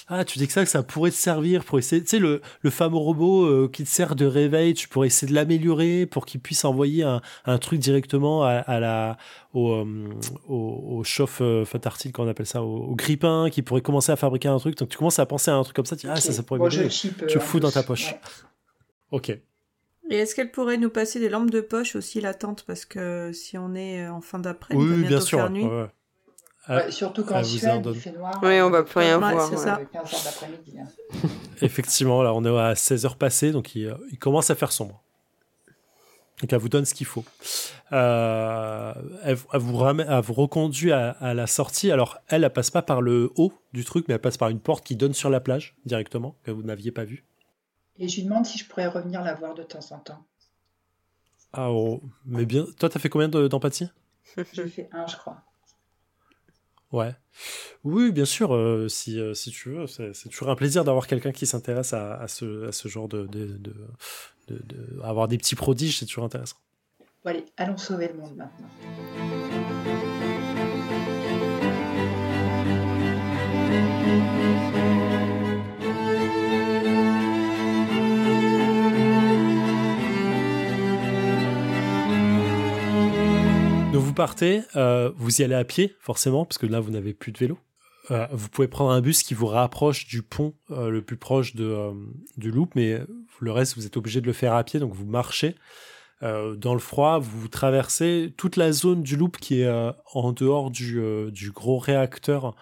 [0.07, 2.01] Ah, tu dis que ça, que ça pourrait te servir pour essayer.
[2.01, 5.29] Tu sais, le, le fameux robot euh, qui te sert de réveil, tu pourrais essayer
[5.29, 9.17] de l'améliorer pour qu'il puisse envoyer un, un truc directement à, à la,
[9.53, 10.09] au, euh,
[10.47, 11.39] au, chauffe,
[12.11, 14.75] qu'on appelle ça, au, au grippin, qui pourrait commencer à fabriquer un truc.
[14.75, 16.41] Donc tu commences à penser à un truc comme ça, tu dis, ah, ça, ça
[16.41, 16.81] pourrait Bon, je
[17.27, 18.07] Tu fous dans ta poche.
[18.13, 18.19] Ouais.
[19.11, 19.37] Ok.
[20.09, 23.31] Et est-ce qu'elle pourrait nous passer des lampes de poche aussi, la tente Parce que
[23.33, 25.39] si on est euh, en fin d'après, il va Oui, bientôt bien sûr.
[25.39, 25.63] faire nuit.
[25.65, 25.87] ouais, ouais.
[26.67, 27.23] Ah, Ouais, surtout
[27.81, 27.93] donne.
[27.95, 28.39] il fait noir.
[28.43, 29.47] Oui, on va plus rien Ouais, voir.
[29.57, 29.79] ça.
[29.93, 30.79] 15 heures d'après-midi.
[30.79, 31.27] hein.
[31.61, 34.71] Effectivement, là, on est à 16 heures passées, donc il, euh, il commence à faire
[34.71, 35.01] sombre.
[36.41, 37.23] Donc elle vous donne ce qu'il faut.
[37.93, 38.93] Euh,
[39.23, 41.91] elle, elle vous ramène, elle vous reconduit à, à la sortie.
[41.91, 44.59] Alors elle, elle passe pas par le haut du truc, mais elle passe par une
[44.59, 47.23] porte qui donne sur la plage directement, que vous n'aviez pas vue.
[47.97, 50.25] Et je lui demande si je pourrais revenir la voir de temps en temps.
[51.53, 52.65] Ah, oh, mais bien.
[52.77, 53.89] Toi, t'as fait combien de- d'empathie?
[54.51, 55.41] J'ai fait un, je crois.
[56.91, 57.15] Ouais.
[57.83, 59.87] Oui, bien sûr, euh, si, euh, si tu veux.
[59.87, 63.25] C'est toujours un plaisir d'avoir quelqu'un qui s'intéresse à, à ce, à ce genre de.
[63.27, 63.75] de, de,
[64.47, 66.57] de- de- avoir des petits prodiges, c'est toujours intéressant.
[67.23, 68.69] Bon, allez, allons sauver le monde maintenant.
[84.15, 87.37] Partez, euh, vous y allez à pied, forcément, parce que là, vous n'avez plus de
[87.37, 87.59] vélo.
[88.11, 91.55] Euh, vous pouvez prendre un bus qui vous rapproche du pont euh, le plus proche
[91.55, 91.91] de,
[92.37, 92.99] du loop, mais
[93.39, 95.55] le reste, vous êtes obligé de le faire à pied, donc vous marchez.
[96.21, 100.99] Dans le froid, vous traversez toute la zone du loop qui est en dehors du,
[101.31, 102.55] du gros réacteur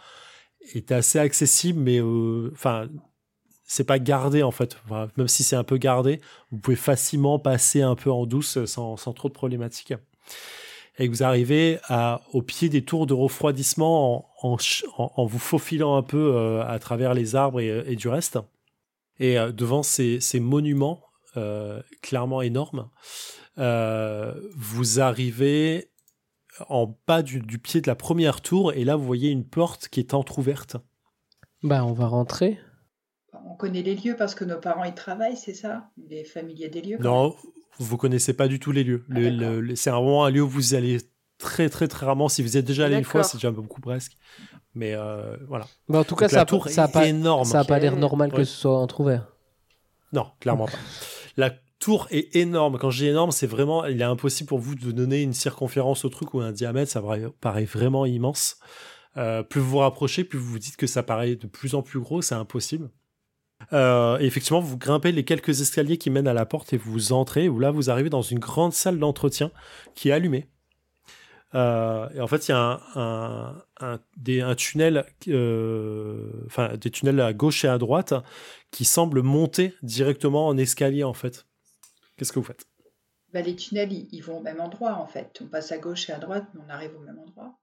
[0.73, 2.01] est assez accessible, mais
[2.51, 2.89] enfin,
[3.63, 4.75] c'est pas gardé en fait.
[5.15, 6.19] Même si c'est un peu gardé,
[6.51, 9.93] vous pouvez facilement passer un peu en douce sans, sans trop de problématiques
[10.97, 16.03] et que vous arrivez à, au pied des tours de refroidissement en, vous faufilant un
[16.03, 18.37] peu euh, à travers les arbres et, et du reste.
[19.19, 21.01] Et euh, devant ces, ces monuments
[21.37, 22.89] euh, clairement énormes,
[23.57, 25.89] euh, vous arrivez
[26.69, 29.87] en bas du, du pied de la première tour et là vous voyez une porte
[29.87, 30.77] qui est entr'ouverte.
[31.63, 32.59] Bah, on va rentrer.
[33.45, 35.89] On connaît les lieux parce que nos parents y travaillent, c'est ça?
[36.09, 37.35] Les familiers des lieux Non,
[37.79, 39.03] vous connaissez pas du tout les lieux.
[39.09, 39.53] Ah, Le- d'accord.
[39.53, 40.97] le- le- c'est vraiment un lieu où vous allez
[41.37, 42.29] très très très rarement.
[42.29, 44.13] Si vous êtes déjà allé une fois, c'est déjà beaucoup presque.
[44.75, 45.67] Mais euh, voilà.
[45.89, 47.45] Bah, en tout cas, Donc, ça la a, tour ça a pas, énorme.
[47.45, 49.27] ça a pas l'air normal que ce soit entrouvert.
[50.13, 50.77] Non, clairement pas.
[51.37, 52.77] La tour est énorme.
[52.79, 56.05] Quand je dis énorme, c'est vraiment, il est impossible pour vous de donner une circonférence
[56.05, 56.91] au truc ou un diamètre.
[56.91, 58.57] Ça paraît, paraît vraiment immense.
[59.17, 61.81] Euh, plus vous vous rapprochez, plus vous vous dites que ça paraît de plus en
[61.83, 62.21] plus gros.
[62.21, 62.89] C'est impossible.
[63.73, 67.11] Euh, et effectivement, vous grimpez les quelques escaliers qui mènent à la porte et vous
[67.11, 67.49] entrez.
[67.49, 69.51] Où là, vous arrivez dans une grande salle d'entretien
[69.95, 70.47] qui est allumée.
[71.55, 76.75] Euh, et en fait, il y a un, un, un- des, un tunnel, euh, enfin
[76.77, 78.13] des tunnels à gauche et à droite
[78.71, 81.45] qui semblent monter directement en escalier en fait.
[82.17, 82.65] Qu'est-ce que vous faites?
[83.33, 85.39] Bah, les tunnels, ils, ils vont au même endroit en fait.
[85.43, 87.59] On passe à gauche et à droite, mais on arrive au même endroit.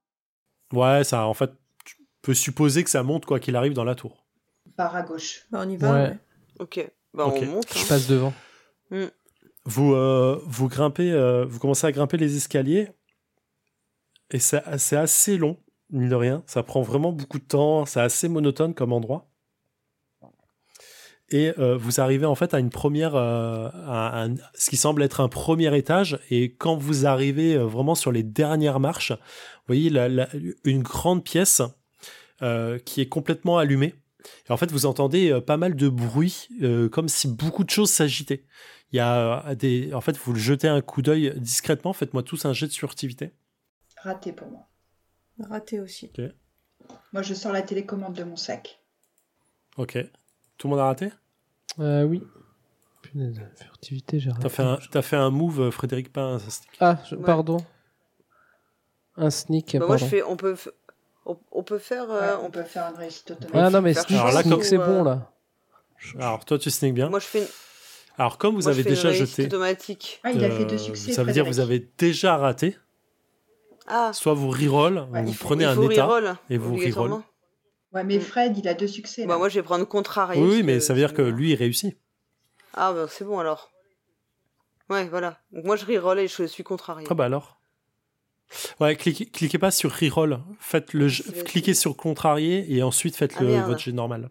[0.73, 1.51] Ouais, ça, en fait,
[1.83, 4.25] tu peux supposer que ça monte quoi qu'il arrive dans la tour.
[4.75, 5.45] Part à gauche.
[5.51, 5.93] Bah, on y va.
[5.93, 6.17] Ouais.
[6.59, 6.91] Ok.
[7.13, 7.39] Bah, Ok.
[7.41, 7.73] on monte.
[7.73, 7.85] Je hein.
[7.89, 8.33] passe devant.
[9.65, 12.89] Vous, euh, vous grimpez, euh, vous commencez à grimper les escaliers
[14.31, 15.57] et c'est assez long,
[15.91, 16.43] mine de rien.
[16.47, 17.85] Ça prend vraiment beaucoup de temps.
[17.85, 19.27] C'est assez monotone comme endroit.
[21.33, 25.01] Et euh, vous arrivez en fait à une première, euh, à un- ce qui semble
[25.03, 26.19] être un premier étage.
[26.29, 30.27] Et quand vous arrivez euh, vraiment sur les dernières marches, vous voyez la- la-
[30.65, 31.61] une grande pièce
[32.41, 33.95] euh, qui est complètement allumée.
[34.47, 37.69] Et en fait, vous entendez euh, pas mal de bruit, euh, comme si beaucoup de
[37.69, 38.43] choses s'agitaient.
[38.91, 41.93] Il y a euh, des, en fait, vous le jetez un coup d'œil discrètement.
[41.93, 43.33] Faites-moi tous un jet de furtivité.
[43.97, 44.67] Raté pour moi.
[45.39, 46.11] Raté aussi.
[47.13, 48.79] Moi, je sors la télécommande de mon sac.
[49.77, 49.97] Ok.
[50.57, 51.09] Tout le monde a raté?
[51.79, 52.21] Euh, oui.
[53.01, 54.43] Punaise, furtivité, j'ai raté.
[54.43, 56.69] T'as fait, un, t'as fait un move, Frédéric, pas un stick.
[56.79, 57.23] Ah, je- Ouais.
[57.23, 57.57] pardon.
[59.17, 60.23] Un sneak, Bah, moi, je fais.
[60.23, 60.55] On peut.
[61.25, 62.09] On, on peut faire.
[62.09, 63.55] euh, Ouais, on on- peut faire une réussite automatique.
[63.55, 65.31] Ah non, mais sneak, c'est bon, euh, là.
[66.19, 67.09] Alors, toi, tu sneak bien.
[67.09, 67.39] Moi, je fais.
[67.41, 67.47] Une...
[68.17, 70.19] Alors, comme vous moi, je avez fais déjà jeté, automatique.
[70.23, 71.11] Ah, il a fait euh, deux succès.
[71.13, 72.77] ça veut dire que vous avez déjà raté.
[73.87, 74.11] Ah.
[74.13, 76.05] Soit vous reroll, Ouais, vous faut- prenez il un état.
[76.05, 77.21] reroll, et vous reroll.
[77.93, 78.21] Ouais, mais Mm.
[78.21, 79.25] Fred, il a deux succès.
[79.25, 80.41] Bah, moi, je vais prendre contrarié.
[80.41, 81.97] Oui, oui, mais ça veut dire que lui, il réussit.
[82.73, 83.69] Ah, bah, c'est bon alors.
[84.89, 85.37] Ouais, voilà.
[85.51, 87.05] Donc, moi, je reroll et je suis contrarié.
[87.09, 87.59] Ah bah alors.
[88.79, 90.41] Ouais, cliquez, cliquez pas sur reroll.
[90.59, 91.07] Faites le,
[91.43, 93.67] cliquez sur contrarié et ensuite faites Ah, le, merde.
[93.67, 94.29] votre jet normal.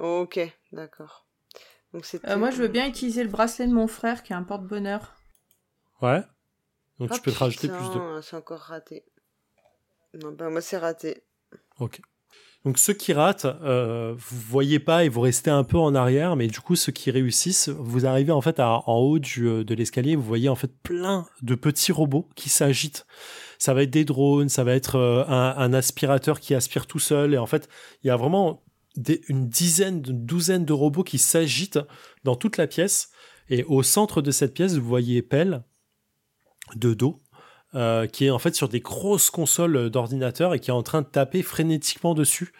[0.00, 0.40] Ok,
[0.72, 1.26] d'accord.
[1.92, 2.04] Donc.
[2.26, 5.14] Euh, moi, je veux bien utiliser le bracelet de mon frère qui est un porte-bonheur.
[6.02, 6.22] Ouais.
[6.98, 8.20] Donc Ah, tu peux te rajouter plus de.
[8.20, 9.04] C'est encore raté.
[10.14, 11.22] Non, bah, moi, c'est raté.
[11.78, 12.00] Ok.
[12.64, 16.34] Donc ceux qui ratent, euh, vous voyez pas et vous restez un peu en arrière,
[16.34, 19.64] mais du coup ceux qui réussissent, vous arrivez en fait à- en haut du, euh,
[19.64, 23.06] de l'escalier, vous voyez en fait plein de petits robots qui s'agitent.
[23.58, 27.34] Ça va être des drones, ça va être euh, un, aspirateur qui aspire tout seul,
[27.34, 27.68] et en fait
[28.02, 28.62] il y a vraiment
[29.28, 31.80] une dizaine, une douzaine de robots qui s'agitent
[32.24, 33.10] dans toute la pièce,
[33.50, 35.62] et au centre de cette pièce vous voyez Pell
[36.76, 37.20] de dos
[37.74, 41.02] euh, qui est en fait sur des grosses consoles d'ordinateur et qui est en train
[41.02, 42.52] de taper frénétiquement dessus.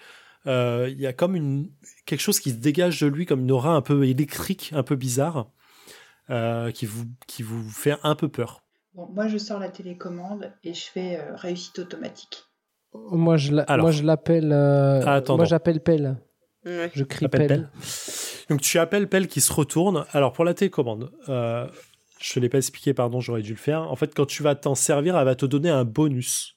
[0.47, 1.71] Euh, Il y a comme une,
[2.07, 4.97] quelque chose qui se dégage de lui, comme une aura un peu électrique, un peu
[4.97, 5.47] bizarre,
[6.31, 8.62] euh, qui, vous, qui vous fait un peu peur.
[8.95, 12.45] Bon, moi, je sors la télécommande et je fais euh, réussite automatique.
[12.95, 13.85] Moi, je la- Alors.
[13.85, 14.53] moi, je l'appelle.
[14.53, 16.17] euh, Ah, attends, moi, j'appelle Pelle.
[16.65, 16.91] Ouais.
[16.95, 17.47] Je crie Pelle.
[17.49, 17.71] Pell.
[18.49, 20.05] Donc tu appelles Pell qui se retourne.
[20.12, 21.67] Alors pour la télécommande, euh,
[22.25, 23.83] je te l'ai pas expliqué, pardon, j'aurais dû le faire.
[23.83, 26.57] En fait, quand tu vas t'en servir, elle va te donner un bonus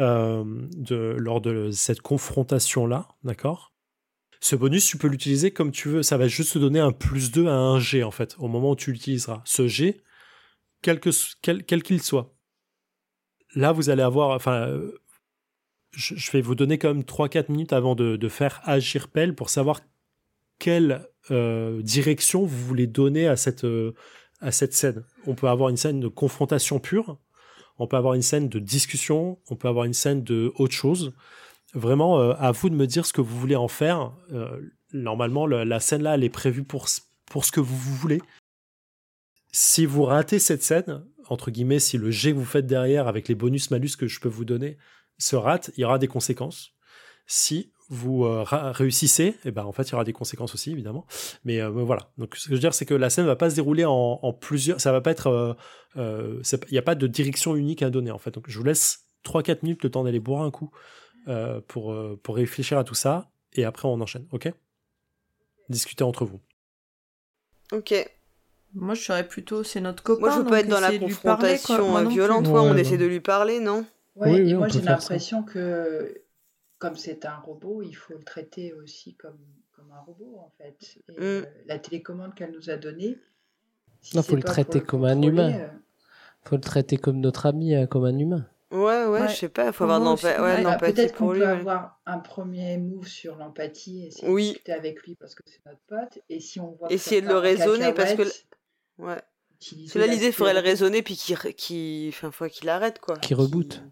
[0.00, 0.44] euh,
[0.90, 3.72] lors de cette confrontation-là, d'accord?
[4.40, 6.02] Ce bonus, tu peux l'utiliser comme tu veux.
[6.02, 8.72] Ça va juste te donner un plus 2 à un G, en fait, au moment
[8.72, 9.40] où tu l'utiliseras.
[9.44, 10.02] Ce G,
[10.82, 12.34] quel qu'il soit.
[13.54, 14.30] Là, vous allez avoir...
[14.30, 14.80] Enfin,
[15.92, 19.48] je, vais vous donner quand même 3-4 minutes avant de, de faire agir Pelle pour
[19.48, 19.80] savoir
[20.58, 23.94] quelle euh, direction vous voulez donner à cette, euh,
[24.40, 25.04] à cette scène.
[25.26, 27.18] On peut avoir une scène de confrontation pure,
[27.78, 31.14] on peut avoir une scène de discussion, on peut avoir une scène de autre chose.
[31.74, 34.12] Vraiment, euh, à vous de me dire ce que vous voulez en faire.
[34.32, 34.60] Euh,
[34.92, 36.86] normalement, le- la scène là, elle est prévue pour,
[37.26, 38.20] pour ce que vous voulez.
[39.52, 43.28] Si vous ratez cette scène, entre guillemets, si le jet que vous faites derrière avec
[43.28, 44.78] les bonus-malus que je peux vous donner
[45.18, 46.72] se rate, il y aura des conséquences.
[47.26, 51.06] Si vous euh, réussissez, et ben en fait il y aura des conséquences aussi évidemment.
[51.44, 52.10] Mais euh, voilà.
[52.18, 54.20] Donc ce que je veux dire c'est que la scène va pas se dérouler en,
[54.22, 55.54] en plusieurs, ça va pas être, euh,
[55.96, 58.30] euh, c'est- il n'y a pas de direction unique à donner en fait.
[58.32, 60.70] Donc je vous laisse 3-4 minutes le temps d'aller boire un coup
[61.28, 64.52] euh, pour euh, pour réfléchir à tout ça et après on enchaîne, ok?
[65.70, 66.40] Discutez entre vous.
[67.72, 67.94] Ok.
[68.74, 70.20] Moi, je serais plutôt, c'est notre copain.
[70.20, 71.78] Moi, je veux donc pas être dans la essayer de lui parler, quoi.
[71.78, 72.12] confrontation Moi euh, plus.
[72.14, 72.46] violente.
[72.48, 73.86] Ouais, on Ouais, essaie de lui parler, non?
[74.16, 76.20] Ouais, Oui, et oui, moi j'ai l'impression que
[76.78, 79.38] comme c'est un robot, il faut le traiter aussi comme,
[79.72, 80.76] comme un robot en fait.
[81.08, 81.16] Et, Mm.
[81.20, 83.18] euh, la télécommande qu'elle nous a donnée,
[84.00, 85.52] si Non, faut le traiter comme un humain.
[85.52, 85.68] euh,
[86.44, 88.46] Faut le traiter comme notre ami, euh, comme un humain.
[88.70, 89.28] Ouais, ouais, Ouais.
[89.28, 89.66] je sais pas.
[89.68, 94.06] Il faut avoir de ouais, l'empathie Peut-être qu'on peut avoir un premier move sur l'empathie,
[94.06, 94.44] essayer Oui.
[94.44, 96.22] de discuter avec lui parce que c'est notre pote.
[96.28, 98.22] Et si on voit que Essayer de le raisonner, parce que
[98.98, 99.20] Ouais.
[99.60, 103.00] Parce que là, l'idée, il faudrait le raisonner puis qu'il, qu'il, enfin, faut qu'il arrête
[103.00, 103.16] quoi.
[103.16, 103.82] Qui reboot.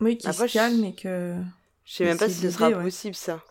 [0.00, 1.36] Oui, qui Après, se je- calme et que.
[1.84, 2.82] Je sais même pas si ce sera ouais.
[2.82, 3.42] possible ça.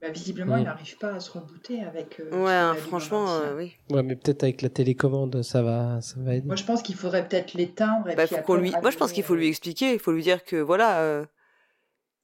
[0.00, 2.20] Bah, visiblement, il n'arrive pas à se rebooter avec.
[2.20, 3.74] euh, Ouais, hein, franchement, euh, oui.
[3.90, 6.46] Ouais, mais peut-être avec la télécommande, ça va, ça va aider.
[6.46, 8.08] Moi, je pense qu'il faudrait peut-être l'éteindre.
[8.10, 8.70] et Bah, lui...
[8.82, 9.92] Moi, je pense qu'il faut lui rallumer, expliquer.
[9.94, 11.24] Il faut lui dire que voilà, euh,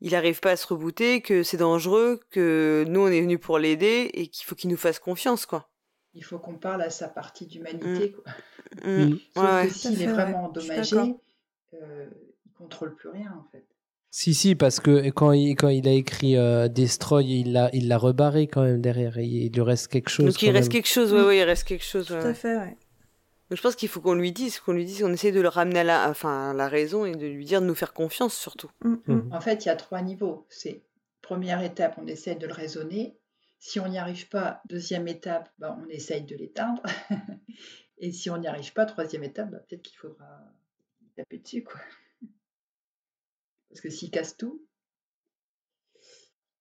[0.00, 3.58] il arrive pas à se rebooter, que c'est dangereux, que nous, on est venus pour
[3.58, 5.58] l'aider et qu'il faut qu'il nous fasse confiance, quoi.
[5.58, 8.12] euh, Il faut qu'on parle à sa partie d'humanité.
[8.12, 8.32] quoi.
[8.84, 9.04] Mm.
[9.04, 9.18] Mm.
[9.34, 10.96] Sauf Ouais, que s'il est vraiment endommagé,
[11.74, 12.06] euh,
[12.62, 13.64] contrôle plus rien en fait.
[14.14, 17.88] Si, si, parce que quand il, quand il a écrit euh, Destroy, il l'a, il
[17.88, 19.18] l'a rebarré quand même derrière.
[19.18, 20.26] Il, il lui reste quelque chose.
[20.26, 20.72] Donc il reste même.
[20.72, 22.08] quelque chose, ouais, ouais, il reste quelque chose.
[22.08, 22.76] Tout ouais, à fait, ouais.
[23.48, 25.48] Donc je pense qu'il faut qu'on lui dise, qu'on lui dise, qu'on essaie de le
[25.48, 28.34] ramener à la, enfin, à la raison et de lui dire de nous faire confiance
[28.34, 28.70] surtout.
[28.84, 29.00] Mm, mm.
[29.06, 29.32] Mhm.
[29.32, 30.46] En fait, il y a trois niveaux.
[30.50, 30.82] C'est
[31.22, 33.16] première étape, on essaie de le raisonner.
[33.58, 36.82] Si on n'y arrive pas, deuxième étape, bah, on essaye de l'éteindre.
[37.98, 40.26] Et si on n'y arrive pas, troisième étape, bah, peut-être qu'il faudra
[41.16, 41.62] taper dessus.
[41.62, 41.80] Quoi.
[43.72, 44.62] Parce que s'il casse tout,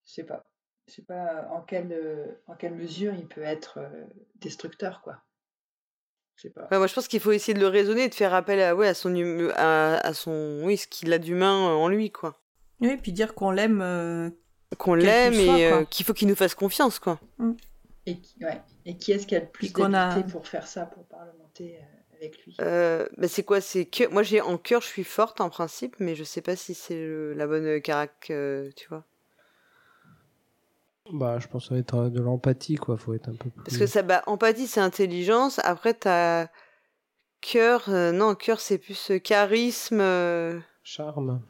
[0.05, 0.45] je sais pas.
[0.88, 4.05] Je sais pas en quelle, euh, en quelle mesure il peut être euh,
[4.36, 5.01] destructeur.
[5.03, 5.22] quoi.
[6.38, 6.68] Je sais pas.
[6.72, 8.76] Ouais, moi je pense qu'il faut essayer de le raisonner et de faire appel à,
[8.76, 12.12] ouais, à son, hum- à, à son, oui, ce qu'il a d'humain euh, en lui,
[12.12, 12.41] quoi.
[12.80, 13.82] Oui, puis dire qu'on l'aime.
[13.82, 14.30] euh,
[14.78, 17.20] Qu'on l'aime et euh, qu'il faut qu'il nous fasse confiance, quoi.
[18.07, 18.62] Et, qui- ouais.
[18.86, 22.01] Et qui est-ce qui a le plus qu'on a- pour faire ça, pour parlementer euh,
[22.22, 25.41] avec lui Euh, bah, c'est quoi C'est que moi j'ai en cœur, je suis forte
[25.41, 29.03] en principe, mais je sais pas si c'est le- la bonne carac, euh, tu vois.
[31.11, 32.95] Bah, je pense que ça va être euh, de l'empathie, quoi.
[32.97, 33.63] Faut être un peu plus.
[33.63, 35.59] Parce que ça, bah, empathie c'est intelligence.
[35.63, 36.47] Après t'as
[37.41, 41.41] cœur, euh, non cœur c'est plus euh, charisme, euh, Charme.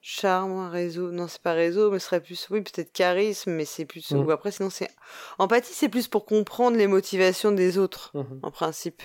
[0.00, 1.10] charme, réseau.
[1.10, 4.12] Non c'est pas réseau, mais ce serait plus, oui peut-être charisme, mais c'est plus.
[4.12, 4.24] Mm.
[4.24, 4.90] Ou après sinon c'est
[5.38, 8.40] empathie c'est plus pour comprendre les motivations des autres Mhm.
[8.42, 9.02] en principe.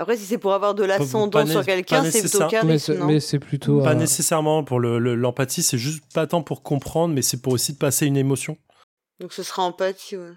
[0.00, 3.82] Après si c'est pour avoir de né- sur quelqu'un, c'est plutôt charisme, mais c'est plutôt.
[3.82, 7.42] Pas euh, nécessairement pour le- le- l'empathie, c'est juste pas tant pour comprendre, mais c'est
[7.42, 8.56] pour aussi de passer une émotion.
[9.20, 10.32] Donc ce sera empathie, ouais.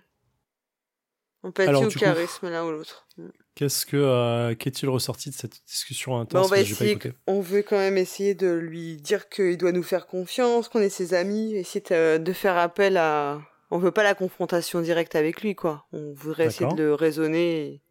[1.43, 3.07] Empathie Alors, ou charisme, l'un ou l'autre.
[3.18, 3.28] Mm.
[3.55, 6.76] Qu'est-ce que euh, qu'est-il ressorti de cette discussion Bah, intense on va que j'ai pas
[6.86, 6.91] essayer.
[6.91, 10.80] écoutée On veut quand même essayer de lui dire qu'il doit nous faire confiance, qu'on
[10.82, 13.39] est ses amis, essayer de, de faire appel à.
[13.72, 15.86] On veut pas la confrontation directe avec lui, quoi.
[15.93, 17.82] On voudrait essayer de le raisonner et,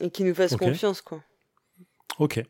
[0.00, 0.60] et qu'il nous fasse Ok.
[0.60, 1.22] confiance, quoi.
[2.18, 2.42] Ok.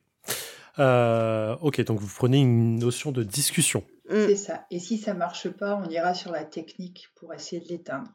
[0.78, 3.84] Euh, ok, donc vous prenez une notion de discussion.
[4.10, 4.26] Mm.
[4.26, 4.66] C'est ça.
[4.70, 8.10] Et si ça marche pas, on ira sur la technique pour essayer de l'éteindre.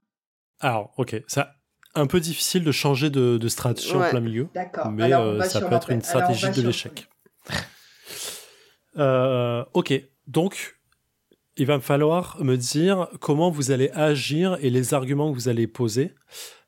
[0.60, 1.56] Alors, ok, ça
[1.96, 4.10] un peu difficile de changer de, de stratégie en Ouais.
[4.12, 4.92] plein milieu, D'accord.
[4.92, 7.10] mais euh, ça peut être une alors, stratégie de l'échec.
[8.98, 9.94] Euh, ok,
[10.28, 10.78] donc
[11.58, 15.50] il va me falloir me dire comment vous allez agir et les arguments que vous
[15.50, 16.14] allez poser.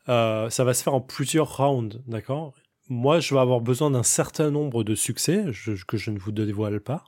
[0.09, 2.53] Euh, ça va se faire en plusieurs rounds, d'accord?
[2.89, 5.45] Moi, je vais avoir besoin d'un certain nombre de succès
[5.87, 7.03] que je ne vous dévoile pas.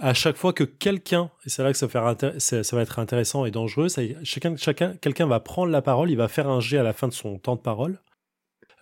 [0.00, 3.88] à chaque fois que quelqu'un, et c'est là que ça, va être intéressant et dangereux,
[4.22, 7.08] chacun, chacun, quelqu'un va prendre la parole, il va faire un jet à la fin
[7.08, 8.00] de son temps de parole.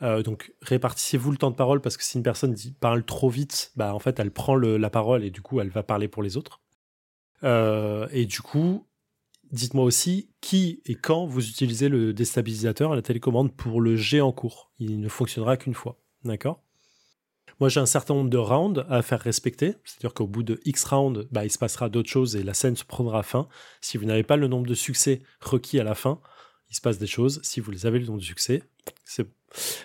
[0.03, 3.73] Euh, donc répartissez-vous le temps de parole parce que si une personne parle trop vite,
[3.77, 6.23] bah en fait elle prend le- la parole et du coup elle va parler pour
[6.23, 6.61] les autres.
[7.45, 8.87] Euh, et du coup,
[9.53, 14.21] dites-moi aussi qui et quand vous utilisez le déstabilisateur à la télécommande pour le jet
[14.21, 14.73] en cours?
[14.79, 16.63] Il ne fonctionnera qu'une fois, d'accord?
[17.59, 20.85] Moi j'ai un certain nombre de rounds à faire respecter, c'est-à-dire qu'au bout de X
[20.85, 23.49] rounds, bah, il se passera d'autres choses et la scène se prendra fin.
[23.81, 26.21] Si vous n'avez pas le nombre de succès requis à la fin,
[26.69, 27.41] il se passe des choses.
[27.43, 28.63] Si vous les avez le nombre de succès,
[29.05, 29.31] c'est bon.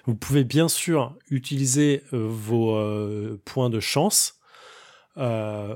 [0.05, 4.39] Vous pouvez bien sûr utiliser euh, vos euh, points de chance.
[5.17, 5.75] Euh,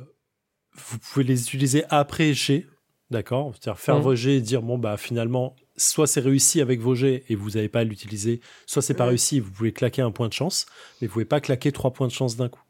[0.73, 2.67] vous pouvez les utiliser après G,
[3.11, 4.01] d'accord C'est-à-dire faire Mhm.
[4.01, 7.51] vos G et dire bon bah finalement soit c'est réussi avec vos G et vous
[7.51, 9.09] n'avez pas à l'utiliser, soit c'est pas Mhm.
[9.09, 10.65] réussi, vous pouvez claquer un point de chance,
[11.01, 12.61] mais vous pouvez pas claquer trois points de chance d'un coup.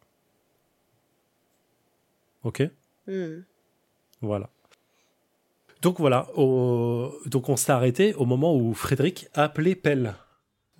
[2.43, 2.63] Ok?
[3.07, 3.41] Hmm.
[4.21, 4.49] voilà.
[5.81, 10.15] Donc voilà, au- donc on s'est arrêté au moment où Frédéric appelait Pelle.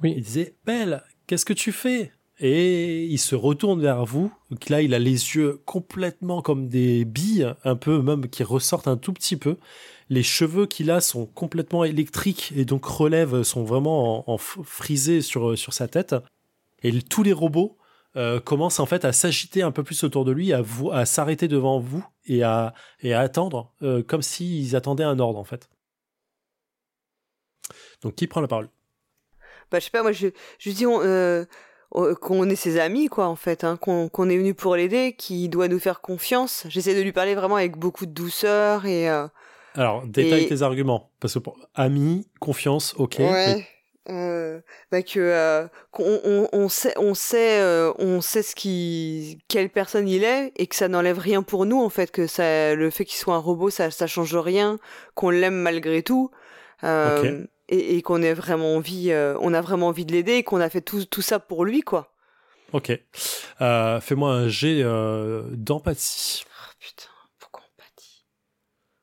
[0.03, 0.21] Il Oui.
[0.21, 2.11] disait Pelle, qu'est-ce que tu fais?
[2.39, 4.31] Et il se retourne vers vous.
[4.51, 8.87] Donc là, il a les yeux complètement comme des billes, un peu même qui ressortent
[8.89, 9.57] un tout petit peu.
[10.09, 15.21] Les cheveux qu'il a sont complètement électriques et donc relèvent, sont vraiment en, en frisés
[15.21, 16.15] sur, sur sa tête.
[16.83, 17.77] Et tous les robots
[18.17, 21.79] euh, commencent en fait à s'agiter un peu plus autour de lui, à, s'arrêter devant
[21.79, 25.69] vous et à, et attendre, euh, comme s'ils attendaient un ordre en fait.
[28.01, 28.69] Donc qui prend la parole?
[29.69, 30.27] Bah, je sais pas, moi, je,
[30.59, 31.45] je dis euh,
[32.21, 35.67] qu'on est ses amis, quoi, en fait, hein, qu'on est venu pour l'aider, qu'il doit
[35.67, 36.65] nous faire confiance.
[36.69, 39.09] J'essaie de lui parler vraiment avec beaucoup de douceur et.
[39.09, 39.27] euh,
[39.75, 41.11] Alors, détaille Et- tes arguments.
[41.19, 43.15] Parce que pour ami, confiance, ok.
[43.19, 43.67] mais- ouais.
[44.09, 44.59] euh,
[44.91, 49.71] bah que euh, qu'on on, on sait on sait euh, on sait ce qui quelle
[49.71, 52.91] personne il est et que ça n'enlève rien pour nous en fait que ça le
[52.91, 54.77] fait qu'il soit un robot ça ça change rien
[55.15, 56.29] qu'on l'aime malgré tout
[57.69, 60.59] et, et qu'on ait vraiment envie euh, on a vraiment envie de l'aider et qu'on
[60.61, 62.11] a fait tout tout ça pour lui quoi
[62.73, 62.91] Ok.
[63.61, 66.43] Euh, Fais-moi un jet euh, d'empathie.
[66.45, 67.09] Oh, putain
[67.39, 68.25] pourquoi pâtit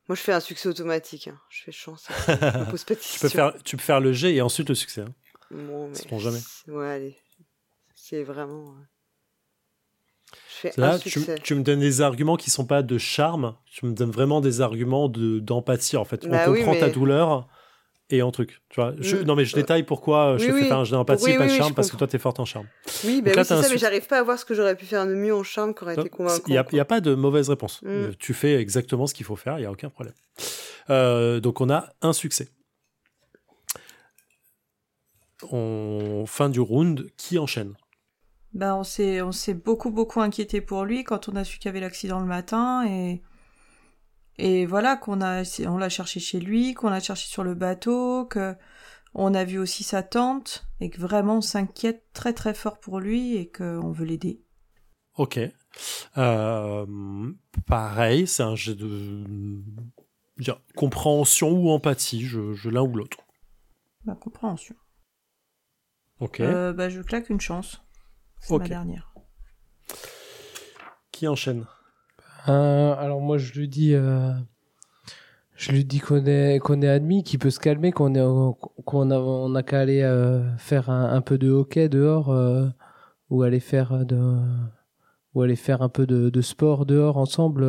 [0.07, 1.39] moi je fais un succès automatique hein.
[1.49, 4.13] je fais chance je me pose pas de Tu peux, faire, tu peux faire le
[4.13, 5.01] jet et ensuite le succès.
[5.01, 5.13] hein.
[5.51, 6.39] Bon, mais jamais.
[6.39, 7.17] c'est- Ouais, allez.
[7.95, 8.75] C'est vraiment.
[10.31, 13.85] Je fais Là, un tu, me donnes des arguments qui sont pas de charme, tu
[13.85, 16.27] me donnes vraiment des arguments de- d'empathie en fait.
[16.27, 17.47] Bah On oui, comprend ta douleur
[18.13, 18.61] et en truc.
[18.69, 19.23] Tu vois, je, Mm.
[19.23, 20.67] non mais je détaille pourquoi je Oui, te fais oui.
[20.67, 22.45] faire un d'empathie Oui, et pas oui, de charme parce que toi t'es forte en
[22.45, 22.67] charme.
[23.03, 25.15] Oui, un c'est ça, mais j'arrive pas à voir ce que j'aurais pu faire de
[25.15, 26.43] mieux en charme qui aurait été convaincant.
[26.47, 26.69] Il n'y a, quoi.
[26.73, 27.81] il y a pas de mauvaise réponse.
[27.81, 27.87] Mm.
[27.87, 30.13] Euh, Tu fais exactement ce qu'il faut faire, il n'y a aucun problème.
[30.89, 32.49] Euh, donc on a un succès.
[35.51, 36.25] On...
[36.27, 37.73] Fin du round, qui enchaîne?
[38.59, 41.69] On s'est, on s'est beaucoup, beaucoup inquiété pour lui quand on a su qu'il y
[41.69, 43.21] avait l'accident le matin et,
[44.37, 48.25] et voilà, qu'on a, on l'a cherché chez lui, qu'on l'a cherché sur le bateau,
[48.25, 48.55] que
[49.13, 52.99] on a vu aussi sa tante et que vraiment on s'inquiète très très fort pour
[52.99, 54.41] lui et qu'on veut l'aider.
[55.17, 55.39] Ok.
[56.17, 57.31] Euh,
[57.67, 59.23] pareil, c'est un jet de
[60.37, 63.19] dire, compréhension ou empathie, je, je l'un ou l'autre.
[64.05, 64.75] Ma compréhension.
[66.19, 66.39] Ok.
[66.39, 67.81] Euh, bah, je claque une chance.
[68.39, 68.61] C'est Ok.
[68.61, 69.13] ma dernière.
[71.11, 71.67] Qui enchaîne?
[72.49, 74.33] Euh, alors moi je lui dis, euh,
[75.55, 78.27] je lui dis qu'on est qu'on est admis, qu'il peut se calmer, qu'on est a
[78.27, 82.35] on a qu'à aller euh, faire un, peu de hockey dehors
[83.29, 87.65] ou aller faire un peu de, sport dehors ensemble.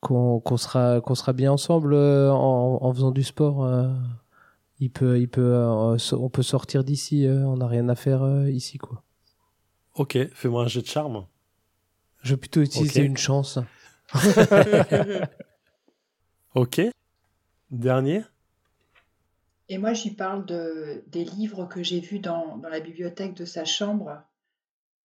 [0.00, 3.58] qu'on sera bien ensemble en, faisant du sport.
[4.80, 4.88] on
[6.30, 7.26] peut sortir d'ici.
[7.28, 9.02] on n'a rien à faire ici quoi.
[9.96, 11.26] Ok, fais-moi un jet de charme.
[12.24, 13.58] Je vais plutôt utiliser une chance.
[16.54, 16.80] Ok.
[17.70, 18.22] Dernier
[19.68, 23.34] Et moi, je lui parle de, des livres que j'ai vus dans, dans la bibliothèque
[23.34, 24.22] de sa chambre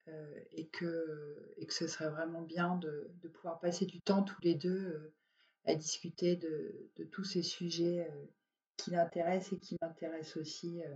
[0.07, 4.24] euh, et, que, et que ce serait vraiment bien de, de pouvoir passer du temps
[4.24, 5.13] tous les deux euh,
[5.65, 8.26] à discuter de, de tous ces sujets euh,
[8.78, 10.82] qui l'intéressent et qui m'intéressent aussi.
[10.84, 10.95] euh.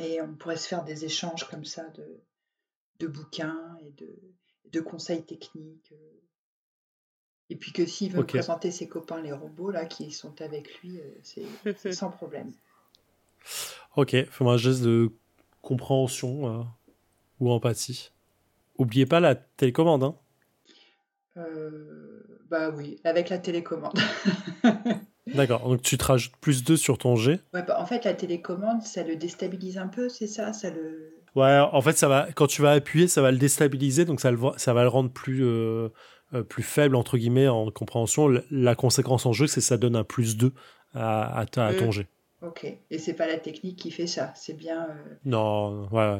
[0.00, 2.22] et on pourrait se faire des échanges comme ça de,
[3.00, 4.18] de bouquins et de,
[4.70, 5.92] de conseils techniques.
[5.92, 6.18] euh.
[7.50, 10.80] Et puis que s'il veut me présenter ses copains les robots là qui sont avec
[10.80, 12.52] lui, euh, c'est sans problème.
[13.96, 15.10] Ok, fais-moi un geste de
[15.60, 16.62] compréhension euh,
[17.40, 18.10] ou empathie.
[18.78, 20.16] Oubliez pas la télécommande, hein.
[21.36, 23.98] Euh, bah oui, avec la télécommande.
[25.34, 27.40] D'accord, donc tu te rajoutes plus 2 sur ton jet.
[27.54, 31.21] Ouais, bah, en fait, la télécommande, ça le déstabilise un peu, c'est ça, ça le.
[31.34, 34.30] Ouais, en fait, ça va, quand tu vas appuyer, ça va le déstabiliser, donc ça,
[34.30, 35.88] le, ça va le rendre plus, euh,
[36.34, 38.28] euh, plus faible, entre guillemets, en compréhension.
[38.50, 40.52] La, conséquence en jeu, c'est que ça donne un plus 2
[40.94, 42.06] à, à, à ton jet.
[42.42, 44.84] Ok, et c'est pas la technique qui fait ça, c'est bien.
[44.84, 46.18] Euh, non, ouais,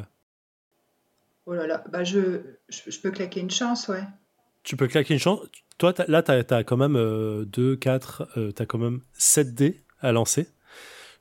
[1.45, 2.39] Oh là là, bah je,
[2.69, 4.03] je, peux claquer une chance, ouais.
[4.63, 5.41] Tu peux claquer une chance.
[5.77, 10.13] Toi, là, tu as, quand même 2, 4, tu as quand même 7 dés à
[10.13, 10.47] lancer.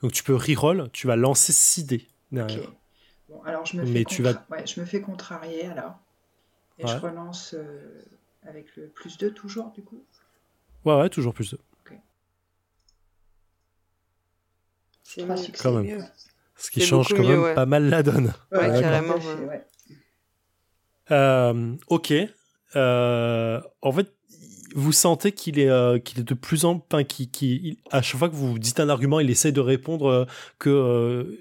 [0.01, 2.69] Donc tu peux reroll, tu vas lancer 6 dés derrière.
[2.69, 2.82] Ok.
[3.33, 4.45] Bon, alors je me, fais tu vas...
[4.51, 5.99] ouais, je me fais contrarier alors.
[6.79, 8.03] Et je relance euh,
[8.47, 10.03] avec le plus 2 toujours, du coup?
[10.85, 11.59] Ouais, ouais, toujours plus 2.
[15.03, 15.63] C'est Trois succès.
[15.63, 16.09] Quand même.
[16.57, 18.33] Ce qui change quand même pas mal la donne.
[18.51, 19.17] Ouais, carrément.
[21.11, 22.15] Euh, ok.
[22.77, 24.15] Euh, en fait,
[24.75, 27.05] vous sentez qu'il est, euh, qu'il est de plus en plus.
[27.05, 30.25] Qui, à chaque fois que vous dites un argument, il essaie de répondre euh,
[30.59, 31.39] que.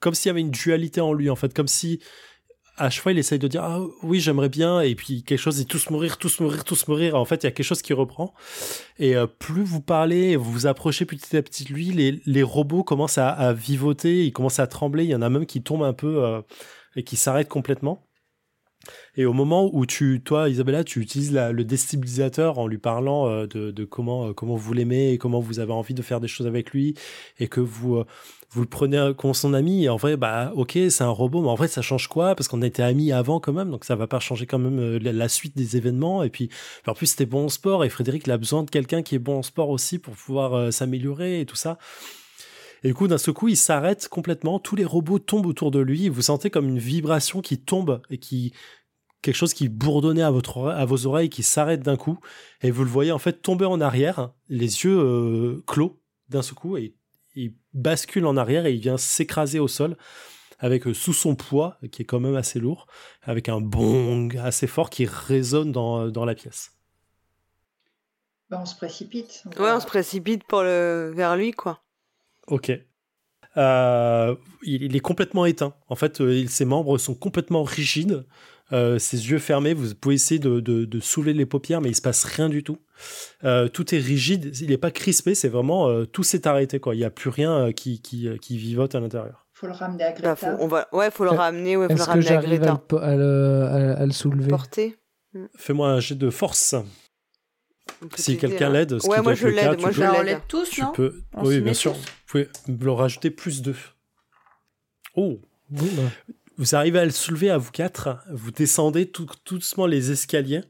[0.00, 1.54] Euh, comme s'il y avait une dualité en lui, en fait.
[1.54, 2.00] Comme si.
[2.76, 4.80] À chaque fois, il essaye de dire Ah oui, j'aimerais bien.
[4.80, 7.14] Et puis quelque chose, dit tous mourir, tous mourir, tous mourir.
[7.14, 8.32] En fait, il y a quelque chose qui reprend.
[8.98, 12.82] Et plus vous parlez, vous vous approchez petit à petit de lui, les, les robots
[12.82, 15.04] commencent à, à, vivoter, ils commencent à trembler.
[15.04, 16.42] Il y en a même qui tombent un peu
[16.96, 18.06] et qui s'arrêtent complètement.
[19.16, 23.46] Et au moment où tu, toi, Isabella, tu utilises le déstabilisateur en lui parlant euh,
[23.46, 26.46] de, comment, euh, comment vous l'aimez et comment vous avez envie de faire des choses
[26.46, 26.94] avec lui
[27.38, 28.06] et que vous, euh,
[28.50, 29.84] vous le prenez comme son ami.
[29.84, 32.34] Et en vrai, bah, ok, c'est un robot, mais en vrai, ça change quoi?
[32.34, 35.28] Parce qu'on était amis avant quand même, donc ça va pas changer quand même la,
[35.28, 36.22] suite des événements.
[36.22, 36.50] Et puis,
[36.86, 39.38] en plus, c'était bon en sport et Frédéric, a besoin de quelqu'un qui est bon
[39.38, 41.78] en sport aussi pour pouvoir s'améliorer et tout ça.
[42.82, 44.58] Et du coup, d'un seul coup, il s'arrête complètement.
[44.58, 46.08] Tous les robots tombent autour de lui.
[46.08, 48.52] Vous sentez comme une vibration qui tombe et qui,
[49.22, 52.18] quelque chose qui bourdonnait à, votre, à vos oreilles, qui s'arrête d'un coup,
[52.62, 56.54] et vous le voyez en fait tomber en arrière, les yeux euh, clos d'un seul
[56.54, 56.94] coup, et
[57.34, 59.96] il bascule en arrière et il vient s'écraser au sol
[60.58, 62.86] avec euh, sous son poids, qui est quand même assez lourd,
[63.22, 66.72] avec un bong assez fort qui résonne dans, dans la pièce.
[68.50, 69.44] Bah, on se précipite.
[69.58, 71.12] ouais, on se précipite pour le...
[71.14, 71.82] vers lui, quoi.
[72.48, 72.72] Ok.
[73.56, 75.74] Euh, il, est complètement éteint.
[75.88, 78.26] En fait, ses membres sont complètement rigides.
[78.72, 82.02] Euh, ses yeux fermés, vous pouvez essayer de, de, soulever les paupières, mais il se
[82.02, 82.78] passe rien du tout.
[83.44, 86.94] Euh, tout est rigide, il n'est pas crispé, c'est vraiment euh, tout s'est arrêté quoi.
[86.94, 89.46] Il n'y a plus rien qui, qui, qui, vivote à l'intérieur.
[89.54, 90.28] Faut le ramener à Greta.
[90.28, 92.82] Bah, faut, on va, ouais, faut le ramener, ouais, faut le ramener à Greta.
[93.00, 94.48] À le, à, le, soulever?
[94.48, 94.96] Porter.
[95.34, 95.46] Hmm.
[95.56, 96.74] Fais-moi un jet de force.
[98.16, 98.72] Si quelqu'un hein.
[98.72, 101.22] l'aide, ce ouais, moi je l'aide, moi je l'aide tous, tu peux...
[101.42, 101.92] Oui, bien sûr.
[101.92, 103.74] Vous pouvez le rajouter plus de.
[105.16, 105.40] Oh.
[105.72, 106.34] Oui, bah.
[106.60, 108.18] Vous arrivez à le soulever à vous quatre.
[108.30, 110.60] Vous descendez tout, doucement les escaliers.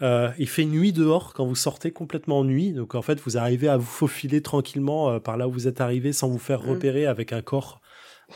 [0.00, 2.72] Euh, il fait nuit dehors quand vous sortez complètement nuit.
[2.72, 5.80] Donc en fait, vous arrivez à vous faufiler tranquillement euh, par là où vous êtes
[5.80, 6.70] arrivé sans vous faire mm.
[6.70, 7.80] repérer avec un corps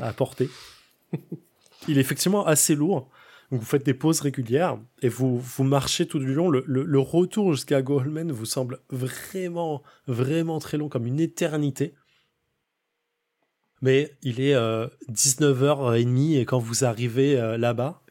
[0.00, 0.50] à porter.
[1.86, 3.08] il est effectivement assez lourd.
[3.52, 6.50] Donc vous faites des pauses régulières et vous, vous marchez tout du long.
[6.50, 11.94] Le, le retour jusqu'à Goldman vous semble vraiment, vraiment très long, comme une éternité
[13.82, 18.02] mais il est 19h30 euh, et quand vous arrivez euh, là-bas,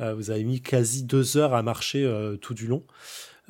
[0.00, 2.08] euh, vous avez mis quasi deux heures à marcher
[2.40, 2.84] tout du long.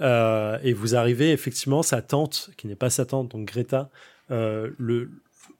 [0.00, 3.90] et vous arrivez effectivement, sa tante, qui n'est pas sa tante, donc Greta,
[4.28, 5.10] le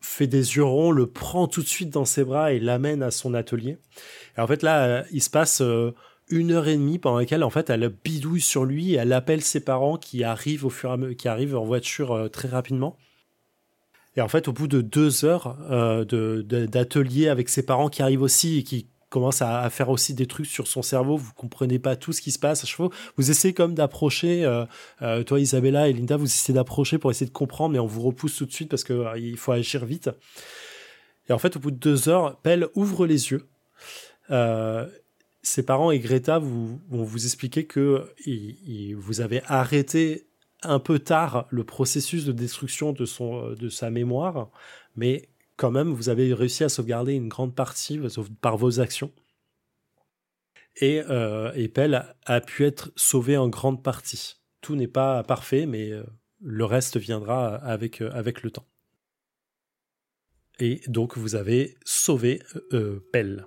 [0.01, 3.11] fait des yeux ronds, le prend tout de suite dans ses bras et l'amène à
[3.11, 3.79] son atelier.
[4.37, 5.63] Et en fait là, il se passe
[6.29, 9.43] une heure et demie pendant laquelle en fait elle bidouille sur lui et elle appelle
[9.43, 12.97] ses parents qui arrivent au fur et à qui arrivent en voiture très rapidement.
[14.17, 16.05] Et en fait, au bout de deux heures euh,
[16.43, 20.47] d'atelier avec ses parents qui arrivent aussi et qui commencent à, faire aussi des trucs
[20.47, 22.91] sur son cerveau, vous comprenez pas tout ce qui se passe à fois.
[23.17, 24.65] Vous essayez comme d'approcher, euh,
[25.03, 28.03] euh, toi Isabella et Linda, vous essayez d'approcher pour essayer de comprendre, mais on vous
[28.03, 30.11] repousse tout de suite parce que il faut agir vite.
[31.29, 33.49] Et en fait, au bout de deux heures, Pelle ouvre les yeux.
[35.43, 38.07] ses parents et Greta vous, vont vous expliquer que
[38.97, 40.30] vous avez arrêté
[40.63, 44.51] un peu tard le processus de destruction de, son, de sa mémoire,
[44.97, 48.01] mais quand même, vous avez réussi à sauvegarder une grande partie
[48.41, 49.13] par vos actions.
[50.77, 54.41] Et, euh, Pell a, pu être sauvé en grande partie.
[54.63, 56.03] Tout n'est pas parfait, mais euh,
[56.41, 58.67] le reste viendra avec, euh, avec le temps.
[60.59, 62.43] Et donc, vous avez sauvé
[62.73, 63.47] euh, Pell.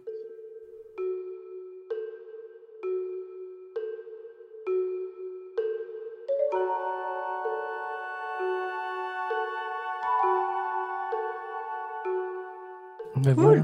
[13.35, 13.63] Cool.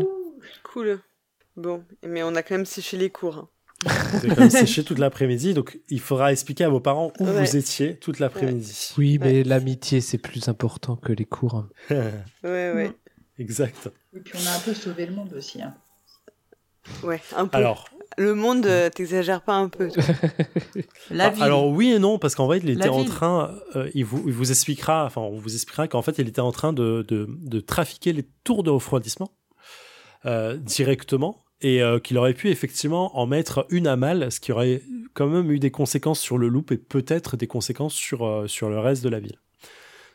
[0.64, 1.00] Cool.
[1.58, 3.38] Bon, mais on a quand même séché les cours.
[3.38, 3.50] Hein.
[4.12, 7.26] Vous avez quand même séché toute l'après-midi, donc il faudra expliquer à vos parents où
[7.26, 8.94] vous étiez toute l'après-midi.
[8.98, 11.66] Oui, mais l'amitié, c'est plus important que les cours.
[11.90, 12.12] ouais,
[12.44, 12.92] ouais.
[13.38, 13.90] Exact.
[14.14, 15.62] Et puis on a un peu sauvé le monde aussi.
[15.62, 15.74] Hein.
[17.04, 17.58] Ouais, un peu.
[17.58, 17.86] Alors,
[18.18, 19.90] Le monde, euh, t'exagères pas un peu.
[19.90, 20.04] toi.
[21.12, 21.44] La Ah, ville.
[21.44, 23.10] Alors oui et non, parce qu'en fait, il était La en ville.
[23.10, 26.42] train, euh, il, vous, il vous expliquera, enfin, on vous expliquera qu'en fait, il était
[26.42, 29.32] en train de, de, de trafiquer les tours de refroidissement
[30.26, 34.82] directement et euh, qu'il aurait pu effectivement en mettre une à mal, ce qui aurait
[35.14, 38.70] quand même eu des conséquences sur le loop et peut-être des conséquences sur, euh, sur
[38.70, 39.40] le reste de la ville.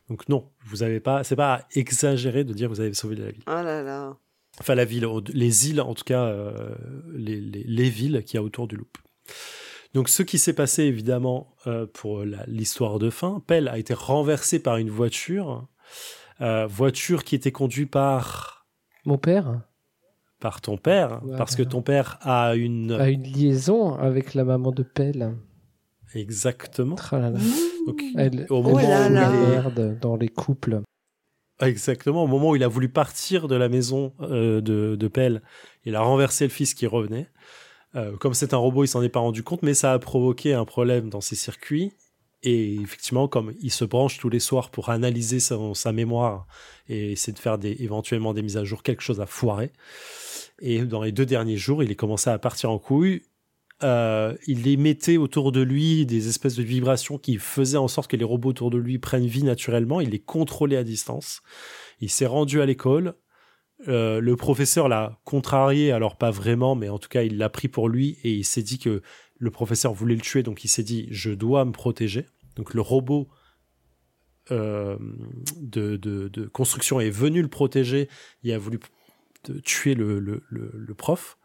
[0.08, 3.30] Donc non, vous avez pas, c'est pas exagéré de dire que vous avez sauvé la
[3.30, 3.42] ville.
[3.46, 4.16] Oh là là.
[4.60, 6.74] Enfin la ville, les îles en tout cas, euh,
[7.12, 8.96] les, les, les villes qu'il y a autour du loop.
[9.94, 14.60] Donc ce qui s'est passé évidemment euh, pour l'histoire de fin, Pell a été renversé
[14.60, 15.66] par une voiture,
[16.40, 18.66] euh, voiture qui était conduite par
[19.04, 19.60] Mon père?
[20.40, 24.72] Par ton père, parce que ton père a une a une liaison avec la maman
[24.72, 25.34] de Pelle.
[26.14, 26.96] exactement.
[26.96, 27.38] Tralala.
[27.86, 28.80] Donc, Elle, Au moment
[30.00, 30.80] dans les couples.
[31.60, 35.40] Exactement, au moment où il a voulu partir de la maison euh, de, de Pell,
[35.84, 37.28] il a renversé le fils qui revenait.
[37.94, 40.52] Euh, comme c'est un robot, il s'en est pas rendu compte, mais ça a provoqué
[40.52, 41.92] un problème dans ses circuits.
[42.46, 46.46] Et effectivement, comme il se branche tous les soirs pour analyser sa mémoire
[46.90, 49.72] et essayer de faire éventuellement des mises à jour, quelque chose a foiré.
[50.60, 53.22] Et dans les deux derniers jours, il est commencé à partir en couille.
[53.82, 58.16] Euh, il émettait autour de lui des espèces de vibrations qui faisaient en sorte que
[58.16, 60.02] les robots autour de lui prennent vie naturellement.
[60.02, 61.40] Il les contrôlait à distance.
[62.00, 63.14] Il s'est rendu à l'école.
[63.88, 67.68] Euh, le professeur l'a contrarié, alors pas vraiment, mais en tout cas, il l'a pris
[67.68, 69.02] pour lui et il s'est dit que
[69.38, 72.26] le professeur voulait le tuer, donc il s'est dit je dois me protéger.
[72.56, 73.28] Donc le robot
[74.50, 74.96] euh,
[75.60, 78.08] de, de- de construction est venu le protéger.
[78.42, 78.78] Il a voulu
[79.64, 81.38] tuer le, le- le- le prof.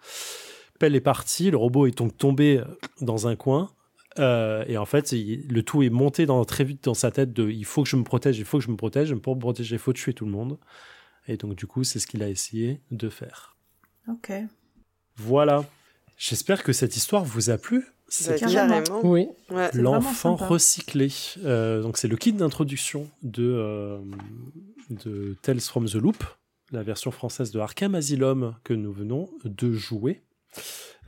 [0.79, 2.61] Pell est parti, le robot est donc tombé
[3.01, 3.73] dans un coin.
[4.17, 7.31] euh, et en fait, il- le tout est monté dans, très vite dans sa tête
[7.31, 9.39] de il faut que je me protège, il faut que je me protège, pour me
[9.39, 10.57] protéger, il faut tuer tout le monde.
[11.27, 13.55] Et donc, du coup, c'est ce qu'il a essayé de faire.
[14.07, 14.31] Ok.
[15.15, 15.63] Voilà.
[16.17, 17.85] J'espère que cette histoire vous a plu.
[18.09, 18.81] C'est Bah, carrément.
[18.83, 19.01] carrément.
[19.03, 19.27] Oui.
[19.51, 19.69] Ouais.
[19.73, 21.09] L'enfant recyclé.
[21.45, 23.99] Euh, donc c'est le kit d'introduction de, euh,
[24.89, 26.23] de Tales from the Loop,
[26.71, 30.21] la version française de Arkham Asylum que nous venons de jouer.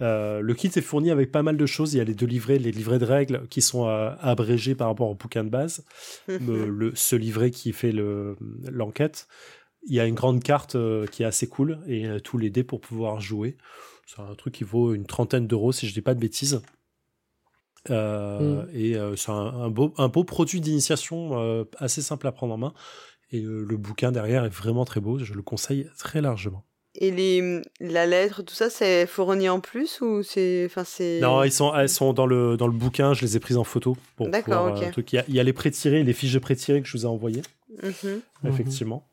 [0.02, 1.94] Euh, le kit est fourni avec pas mal de choses.
[1.94, 4.88] Il y a les deux livrets, les livrets de règles qui sont euh, abrégés par
[4.88, 5.84] rapport au bouquin de base.
[6.28, 8.38] Le- le- ce livret qui fait le-
[8.72, 9.28] l'enquête.
[9.88, 12.50] Il y a une grande carte euh, qui est assez cool et euh, tous les
[12.52, 13.58] dés pour pouvoir jouer.
[14.08, 16.62] C'est un truc qui vaut une trentaine d'euros si je dis pas de bêtises.
[17.90, 22.32] Euh, Et euh, c'est un, un beau, un beau produit d'initiation euh, assez simple à
[22.32, 22.74] prendre en main.
[23.32, 25.18] Et euh, le bouquin derrière est vraiment très beau.
[25.20, 26.64] Je le conseille très largement.
[26.96, 30.64] Et les, la lettre, tout ça, c'est fourni en plus ou c'est.
[30.66, 31.20] Enfin, c'est.
[31.22, 33.14] Non, ils sont, elles sont dans le, dans le bouquin.
[33.14, 33.96] Je les ai prises en photo.
[34.18, 34.88] Pour D'accord, pouvoir, ok.
[34.88, 35.14] un truc.
[35.14, 37.04] Il, y a, il y a les pré-tirés, les fiches de pré-tirés que je vous
[37.04, 37.42] ai envoyées.
[37.82, 37.92] Mhm.
[38.44, 38.52] Mhm.
[38.52, 39.08] effectivement.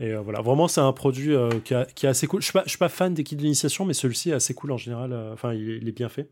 [0.00, 2.40] Et euh, voilà, vraiment, c'est un produit euh, qui, a- qui est assez cool.
[2.40, 4.72] Je suis pas, je suis pas fan des kits d'initiation, mais celui-ci est assez cool
[4.72, 5.12] en général.
[5.12, 6.28] euh, Enfin, il est bien fait.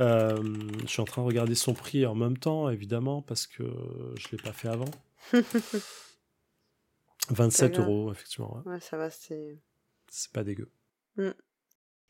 [0.00, 0.42] Euh,
[0.82, 3.62] je suis en train de regarder son prix en même temps, évidemment, parce que
[4.18, 4.84] je l'ai pas fait avant.
[7.30, 7.86] 27 Pas grave.
[7.88, 8.62] euros, effectivement.
[8.66, 8.72] ouais.
[8.72, 9.58] Ouais, ça va, c'est.
[10.10, 10.68] C'est pas dégueu.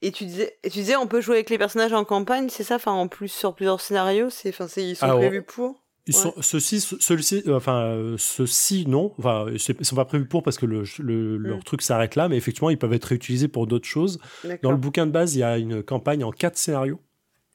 [0.02, 2.64] Et tu disais, et tu disais, on peut jouer avec les personnages en campagne, c'est
[2.64, 2.76] ça?
[2.76, 5.80] Enfin, en plus sur plusieurs scénarios, c'est, enfin, ils sont Alors, prévus pour?
[6.06, 6.20] Ils Ouais.
[6.20, 9.14] sont, ceux-ci, ce- celui-ci, euh, enfin, euh, ceux-ci, non.
[9.18, 11.62] Enfin, ils sont pas prévus pour parce que le, le- leur Mm.
[11.64, 14.18] truc s'arrête là, mais effectivement, ils peuvent être réutilisés pour d'autres choses.
[14.62, 17.00] Dans le bouquin de base, il y a une campagne en quatre scénarios.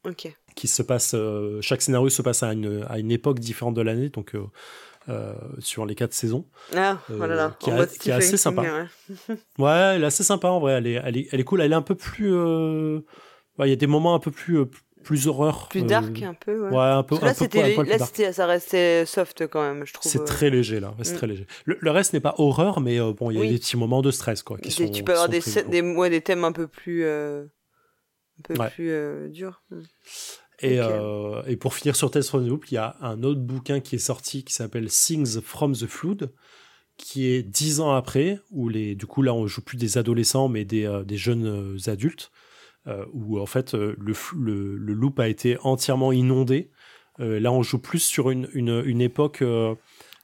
[0.06, 0.32] Ok.
[0.56, 3.82] qui se passe, euh, chaque scénario se passe à une, à une époque différente de
[3.82, 4.44] l'année, donc euh,
[5.08, 6.46] euh, sur les quatre saisons.
[6.76, 7.56] Ah, Euh, voilà là.
[7.60, 8.62] qui en est- mode qui est assez sympa.
[8.62, 9.36] ouais.
[9.58, 11.72] Ouais, elle est assez sympa en vrai, elle est, elle est, elle est cool, elle
[11.72, 12.32] est un peu plus...
[12.34, 13.00] euh,
[13.58, 14.70] ouais, Il y a des moments un peu plus, euh,
[15.04, 15.68] plus horreur.
[15.68, 16.70] Plus euh, dark un peu, ouais.
[16.76, 19.62] Ouais, un peu, que là, un peu un plus là, c'était, ça restait soft quand
[19.62, 20.10] même, je trouve.
[20.10, 20.24] C'est euh.
[20.24, 21.16] très léger là, c'est Mm.
[21.16, 21.46] très léger.
[21.64, 23.48] Le, le reste n'est pas horreur, mais euh, bon, il y a Oui.
[23.50, 24.58] des petits moments de stress quoi.
[24.58, 27.44] Qui Des- sont, tu peux avoir des, des, ouais, des thèmes un peu plus, euh,
[28.40, 28.70] un peu Ouais.
[28.70, 29.62] plus euh, durs.
[29.70, 29.80] Mm.
[30.62, 33.40] Et, euh, et pour finir sur Tales from the Loop, il y a un autre
[33.40, 36.32] bouquin qui est sorti qui s'appelle Things from the Flood,
[36.98, 40.48] qui est dix ans après, où les, du coup là on joue plus des adolescents
[40.48, 42.30] mais des, euh, des jeunes adultes,
[43.14, 46.70] où en fait le, le, le loop a été entièrement inondé.
[47.18, 49.42] Là on joue plus sur une, une, une époque...
[49.42, 49.74] euh,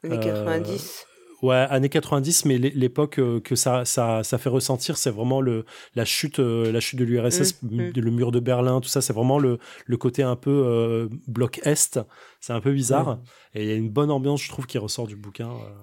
[0.05, 1.06] Années Euh, 90.
[1.43, 5.41] Ouais, années 90, mais l'é- l'époque euh, que ça, ça, ça fait ressentir, c'est vraiment
[5.43, 5.65] le,
[5.95, 7.93] la, chute, euh, la chute de l'URSS, Mm, mm.
[7.97, 11.61] le mur de Berlin, tout ça, c'est vraiment le, le côté un peu euh, bloc
[11.65, 12.01] Est.
[12.41, 13.19] C'est un peu bizarre.
[13.55, 15.51] Et il y a une bonne ambiance, je trouve, qui ressort du bouquin.
[15.51, 15.75] euh,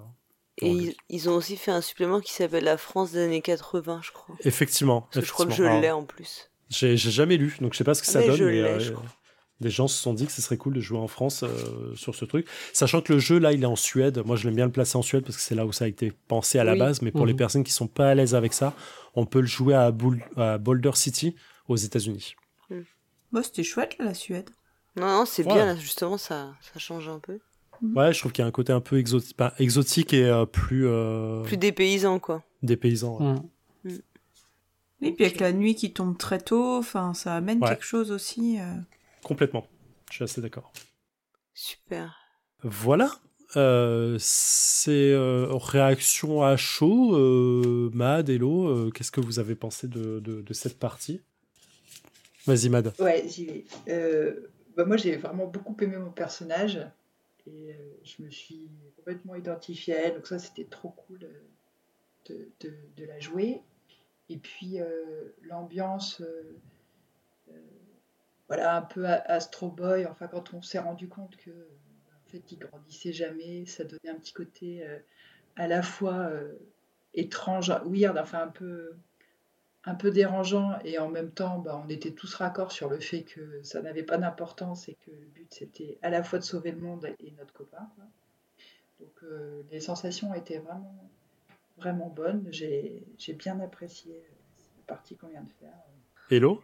[0.62, 4.12] Et ils, ont aussi fait un supplément qui s'appelle La France des années 80, je
[4.12, 4.36] crois.
[4.44, 5.08] Effectivement.
[5.14, 6.50] Je crois que je l'ai en plus.
[6.70, 8.38] J'ai jamais lu, donc je sais pas ce que Ah, ça mais donne.
[8.38, 9.06] je mais, euh, je crois.
[9.62, 12.16] Des gens se sont dit que ce serait cool de jouer en France euh, sur
[12.16, 12.48] ce truc.
[12.74, 14.22] Sachant que le jeu, là, il est en Suède.
[14.26, 15.88] Moi, je l'aime bien le placer en Suède parce que c'est là où ça a
[15.88, 16.80] été pensé à la Oui.
[16.80, 17.02] base.
[17.02, 17.38] Mais pour les Mhm.
[17.40, 18.74] personnes qui sont pas à l'aise avec ça,
[19.16, 21.36] on peut le jouer à, Boul- à Boulder City,
[21.70, 22.36] aux États-Unis.
[23.32, 24.50] Bah, c'était chouette, là, la Suède.
[24.96, 25.54] Non, non, c'est Ouais.
[25.54, 27.40] bien, là, justement, ça, ça change un peu.
[27.96, 30.88] Ouais, je trouve qu'il y a un côté un peu exotique, exotique et euh, plus,
[30.88, 32.44] euh, Plus des paysans, quoi.
[32.62, 33.18] dépaysant.
[33.20, 33.40] ouais.
[33.92, 33.98] Mm.
[35.02, 37.70] Oui, puis avec la nuit qui tombe très tôt, enfin, ça amène Ouais.
[37.70, 38.58] quelque chose aussi.
[39.24, 39.66] Complètement.
[40.10, 40.72] Je suis assez d'accord.
[41.54, 42.18] Super.
[42.62, 43.12] Voilà.
[43.56, 47.16] Euh, c'est euh, réaction à chaud.
[47.16, 51.22] Euh, Mad, Hello, euh, qu'est-ce que vous avez pensé de, de, de cette partie?
[52.46, 52.94] Vas-y, Mad.
[53.00, 53.66] Ouais, j'y vais.
[53.90, 56.78] Euh, bah, moi, j'ai vraiment beaucoup aimé mon personnage
[57.48, 60.16] et euh, je me suis complètement identifiée à elle.
[60.16, 61.20] Donc ça, c'était trop cool
[62.28, 63.62] de, de- de la jouer.
[64.30, 66.22] Et puis euh, l'ambiance,
[68.54, 70.06] voilà, un peu Astro Boy.
[70.06, 74.16] Enfin, quand on s'est rendu compte que en fait, il grandissait jamais, ça donnait un
[74.16, 75.00] petit côté euh,
[75.56, 76.54] à la fois euh,
[77.16, 78.94] étrange, weird, enfin un peu
[79.86, 83.24] un peu dérangeant et en même temps bah, on était tous raccords sur le fait
[83.24, 86.72] que ça n'avait pas d'importance et que le but c'était à la fois de sauver
[86.72, 87.90] le monde et notre copain.
[89.02, 91.10] Donc euh, les sensations étaient vraiment
[91.78, 92.48] vraiment bonnes.
[92.52, 94.24] J'ai bien apprécié
[94.78, 95.74] la partie qu'on vient de faire.
[96.30, 96.64] Hello?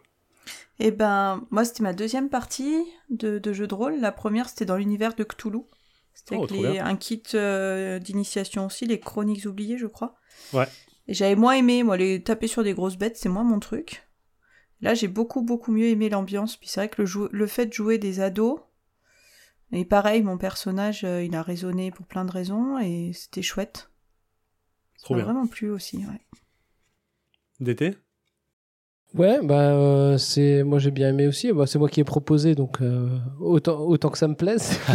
[0.82, 4.00] Eh ben, moi, c'était ma deuxième partie de, de jeu de rôle.
[4.00, 5.60] La première, c'était dans l'univers de Cthulhu.
[6.14, 6.46] C'était Oh,
[6.80, 10.16] un kit euh, d'initiation aussi, les chroniques oubliées, je crois.
[10.54, 10.66] Ouais.
[11.06, 14.08] Et j'avais moins aimé, moi, les taper sur des grosses bêtes, c'est moins mon truc.
[14.80, 16.56] Là, j'ai beaucoup, beaucoup mieux aimé l'ambiance.
[16.56, 18.60] Puis c'est vrai que le, fait de jouer des ados,
[19.72, 23.90] et pareil, mon personnage, euh, il a résonné pour plein de raisons, et c'était chouette.
[25.02, 25.24] Trop Ça bien.
[25.24, 26.26] vraiment plu aussi, ouais.
[27.60, 27.96] D'été?
[29.12, 31.52] Ouais, bah euh, c'est moi j'ai bien aimé aussi.
[31.52, 33.08] Bah, c'est moi qui ai proposé, donc euh,
[33.40, 34.78] autant autant que ça me plaise.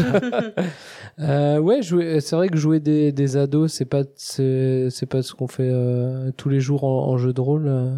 [1.20, 5.22] Euh, ouais, jouer, c'est vrai que jouer des, des ados, c'est pas c'est c'est pas
[5.22, 7.68] ce qu'on fait euh, tous les jours en, en jeu de rôle.
[7.70, 7.98] euh.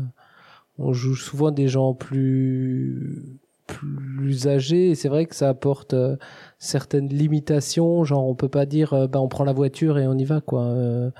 [0.80, 6.18] On joue souvent des gens plus plus âgés et c'est vrai que ça apporte euh,
[6.60, 8.04] certaines limitations.
[8.06, 10.66] Genre, on peut pas dire bah on prend la voiture et on y va quoi.
[10.66, 11.12] Euh,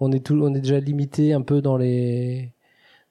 [0.00, 2.52] on est tout, on est déjà limité un peu dans les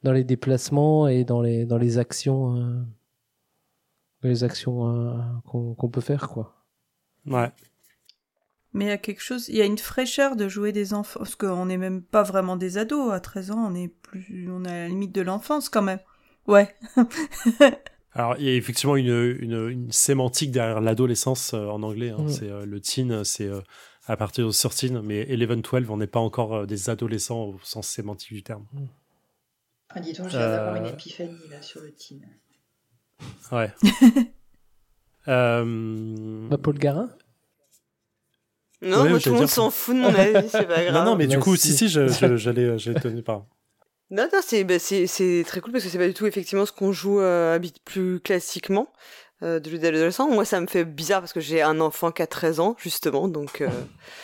[0.03, 2.81] dans les déplacements et dans les dans les actions euh,
[4.21, 5.13] dans les actions euh,
[5.45, 6.55] qu'on peut faire quoi.
[7.25, 7.51] Ouais.
[8.73, 11.19] Mais il y a quelque chose, il y a une fraîcheur de jouer des enfants,
[11.19, 14.63] parce qu'on n'est même pas vraiment des ados, à 13 ans, on est plus, on
[14.63, 15.99] est à la limite de l'enfance quand même.
[16.45, 16.75] Ouais.
[18.13, 22.09] Alors, il y a effectivement une, une, une sémantique derrière l'adolescence euh, en anglais.
[22.09, 22.23] hein.
[22.23, 22.29] Mm.
[22.29, 23.61] C'est euh, le teen, c'est euh,
[24.05, 27.87] à partir de 13, mais 11-12, on n'est pas encore euh, des adolescents au sens
[27.87, 28.65] sémantique du terme.
[29.89, 32.21] Ah, dis donc, je viens d'avoir une épiphanie là sur le teen.
[33.51, 33.71] Ouais.
[35.27, 36.47] euh...
[36.47, 37.09] Bah, Paul Garin
[38.81, 40.93] Non, Ouais, moi, tout le monde s'en fout de mon avis, c'est pas grave.
[40.93, 41.69] Non, non, mais du Bah, coup, si.
[41.73, 42.37] si, si, j'allais
[42.77, 43.45] j'allais tenir par.
[44.11, 46.65] Non, non, c'est bah, c'est c'est très cool parce que c'est pas du tout effectivement
[46.65, 48.87] ce qu'on joue euh, plus classiquement
[49.43, 50.27] euh, de jeux d'adolescent.
[50.29, 53.27] Moi, ça me fait bizarre parce que j'ai un enfant qui a 13 ans justement,
[53.27, 53.69] donc euh,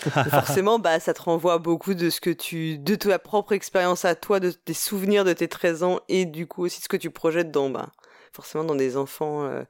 [0.31, 4.15] forcément, bah ça te renvoie beaucoup de ce que tu, de ta propre expérience à
[4.15, 6.97] toi, de des souvenirs de tes 13 ans et du coup aussi de ce que
[6.97, 7.91] tu projettes dans, bah
[8.35, 9.45] forcément dans des enfants.
[9.45, 9.63] euh,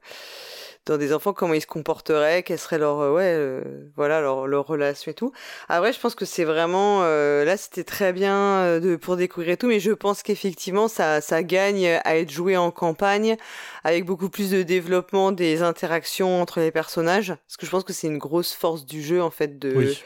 [0.86, 3.60] dans des enfants, comment ils se comporteraient, quelle serait leur, euh, ouais, euh,
[3.96, 5.32] voilà, leur, leur relation et tout.
[5.68, 9.56] Après, je pense que c'est vraiment, euh, là, c'était très bien de, pour découvrir et
[9.56, 13.36] tout, mais je pense qu'effectivement, ça, ça gagne à être joué en campagne,
[13.82, 17.92] avec beaucoup plus de développement des interactions entre les personnages, parce que je pense que
[17.92, 19.98] c'est une grosse force du jeu, en fait, de, Oui.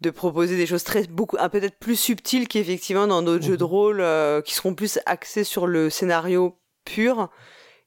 [0.00, 3.62] de proposer des choses très, beaucoup, un peut-être plus subtiles qu'effectivement dans d'autres jeux de
[3.62, 7.28] rôle, euh, qui seront plus axés sur le scénario pur,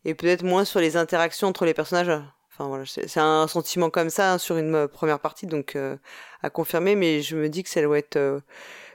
[0.06, 2.10] et peut-être moins sur les interactions entre les personnages.
[2.52, 5.98] Enfin voilà, c'est un sentiment comme ça hein, sur une euh, première partie, donc euh,
[6.44, 8.16] à confirmer, mais je me dis que ça doit être.
[8.18, 8.40] euh,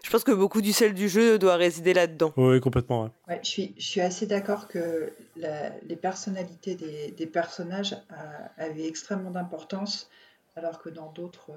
[0.04, 2.32] Je pense que beaucoup du sel du jeu doit résider là-dedans.
[2.36, 3.02] Oui, complètement.
[3.04, 3.10] ouais.
[3.26, 8.62] Ouais, je suis, je suis assez d'accord que la- les personnalités des, des personnages a-
[8.62, 10.08] avaient extrêmement d'importance,
[10.54, 11.50] alors que dans d'autres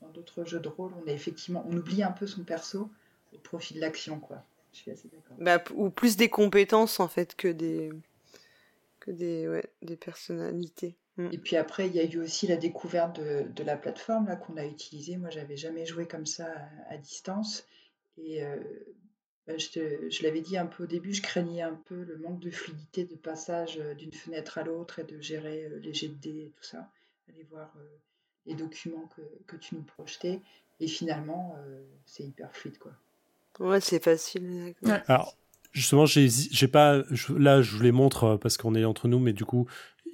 [0.00, 2.88] dans d'autres jeux de rôle, on est effectivement on oublie un peu son perso
[3.34, 4.38] au profit de l'action, quoi.
[4.72, 5.36] Je suis assez d'accord.
[5.38, 7.90] Bah, ou plus des compétences en fait que des
[9.04, 10.96] que des ouais, des personnalités.
[11.16, 11.28] Mm.
[11.32, 14.36] Et puis après, il y a eu aussi la découverte de, de la plateforme là
[14.36, 15.16] qu'on a utilisée.
[15.16, 16.46] Moi, j'avais jamais joué comme ça
[16.88, 17.66] à, à distance.
[18.18, 18.56] Et euh,
[19.46, 22.16] bah, je, te- je l'avais dit un peu au début, je craignais un peu le
[22.16, 25.94] manque de fluidité de passage euh, d'une fenêtre à l'autre et de gérer euh, les
[25.94, 26.90] jets de dés et tout ça.
[27.28, 27.86] Aller voir euh,
[28.46, 30.40] les documents que, que tu nous projetais.
[30.80, 32.92] Et finalement, euh, c'est hyper fluide, quoi.
[33.60, 34.74] Ouais, c'est facile.
[34.82, 35.02] Ouais.
[35.06, 35.36] Alors,
[35.74, 37.02] justement, j'ai j'ai pas.
[37.10, 39.66] je- là, je vous les montre euh, parce qu'on est entre nous, mais du coup,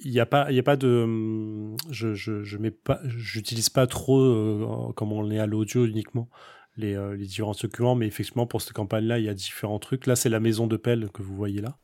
[0.04, 0.88] il n'y a pas, il y a pas de.
[1.04, 5.86] hum, Je, je, je mets pas, j'utilise pas trop euh, comme on est à l'audio
[5.86, 6.28] uniquement
[6.76, 10.06] les, euh, les différents documents, mais effectivement pour cette campagne-là, il y a différents trucs.
[10.06, 11.76] Là, c'est la maison de pelle que vous voyez là.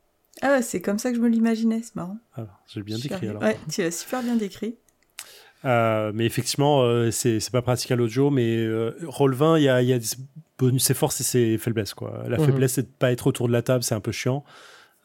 [0.42, 2.18] Ah c'est comme ça que je me l'imaginais, c'est marrant.
[2.36, 3.42] Ah, j'ai bien décrit alors.
[3.42, 4.76] Ouais, tu l'as super bien décrit.
[5.64, 9.82] Euh, mais effectivement, euh, c'est pas pratique à l'audio, mais euh, Roll20, il y a,
[9.82, 9.98] y a
[10.58, 11.94] bonus, ses forces et ses faiblesses.
[11.94, 12.24] Quoi.
[12.28, 12.44] La Mhm.
[12.46, 14.44] faiblesse, c'est de pas être autour de la table, c'est un peu chiant.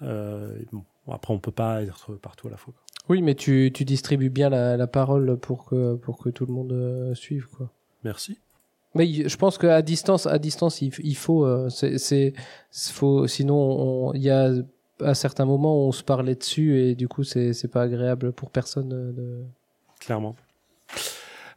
[0.01, 2.73] Euh, bon, après, on peut pas être partout à la fois.
[2.73, 2.83] quoi.
[3.09, 6.53] Oui, mais tu, tu distribues bien la, la parole pour que, pour que tout le
[6.53, 7.69] monde euh, suive, quoi.
[8.03, 8.37] Merci.
[8.93, 12.33] Mais je pense qu'à distance, à distance, il, il faut, c'est,
[13.27, 14.51] sinon, on- il y a
[14.99, 18.51] à certains moments où on se parlait dessus et du coup, c'est, pas agréable pour
[18.51, 18.89] personne.
[18.89, 19.43] De...
[20.01, 20.35] clairement.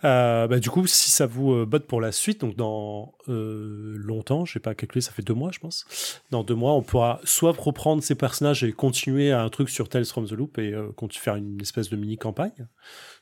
[0.04, 3.94] Euh, bah, du coup, si ça vous euh, botte pour la suite, donc dans euh,
[3.96, 6.20] longtemps, je sais pas calculer, ça fait deux mois, je pense.
[6.30, 9.88] Dans deux mois, on pourra soit reprendre ces personnages et continuer à un truc sur
[9.88, 12.68] Tales from the Loop et euh, faire une espèce de mini campagne,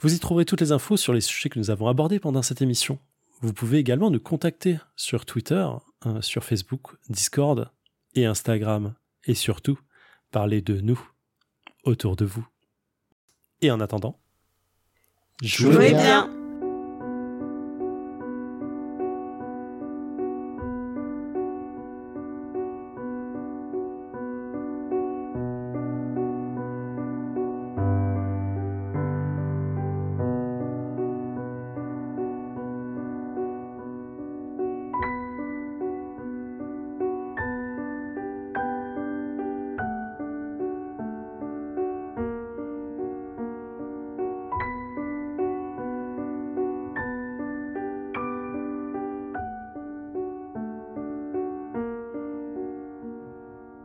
[0.00, 2.62] Vous y trouverez toutes les infos sur les sujets que nous avons abordés pendant cette
[2.62, 3.00] émission.
[3.40, 5.66] Vous pouvez également nous contacter sur Twitter,
[6.06, 7.68] euh, sur Facebook, Discord
[8.14, 8.94] et Instagram.
[9.24, 9.78] Et surtout,
[10.30, 11.00] parler de nous
[11.84, 12.46] autour de vous.
[13.60, 14.20] Et en attendant,
[15.42, 16.28] Jouez Jouez bien.
[16.28, 16.41] bien.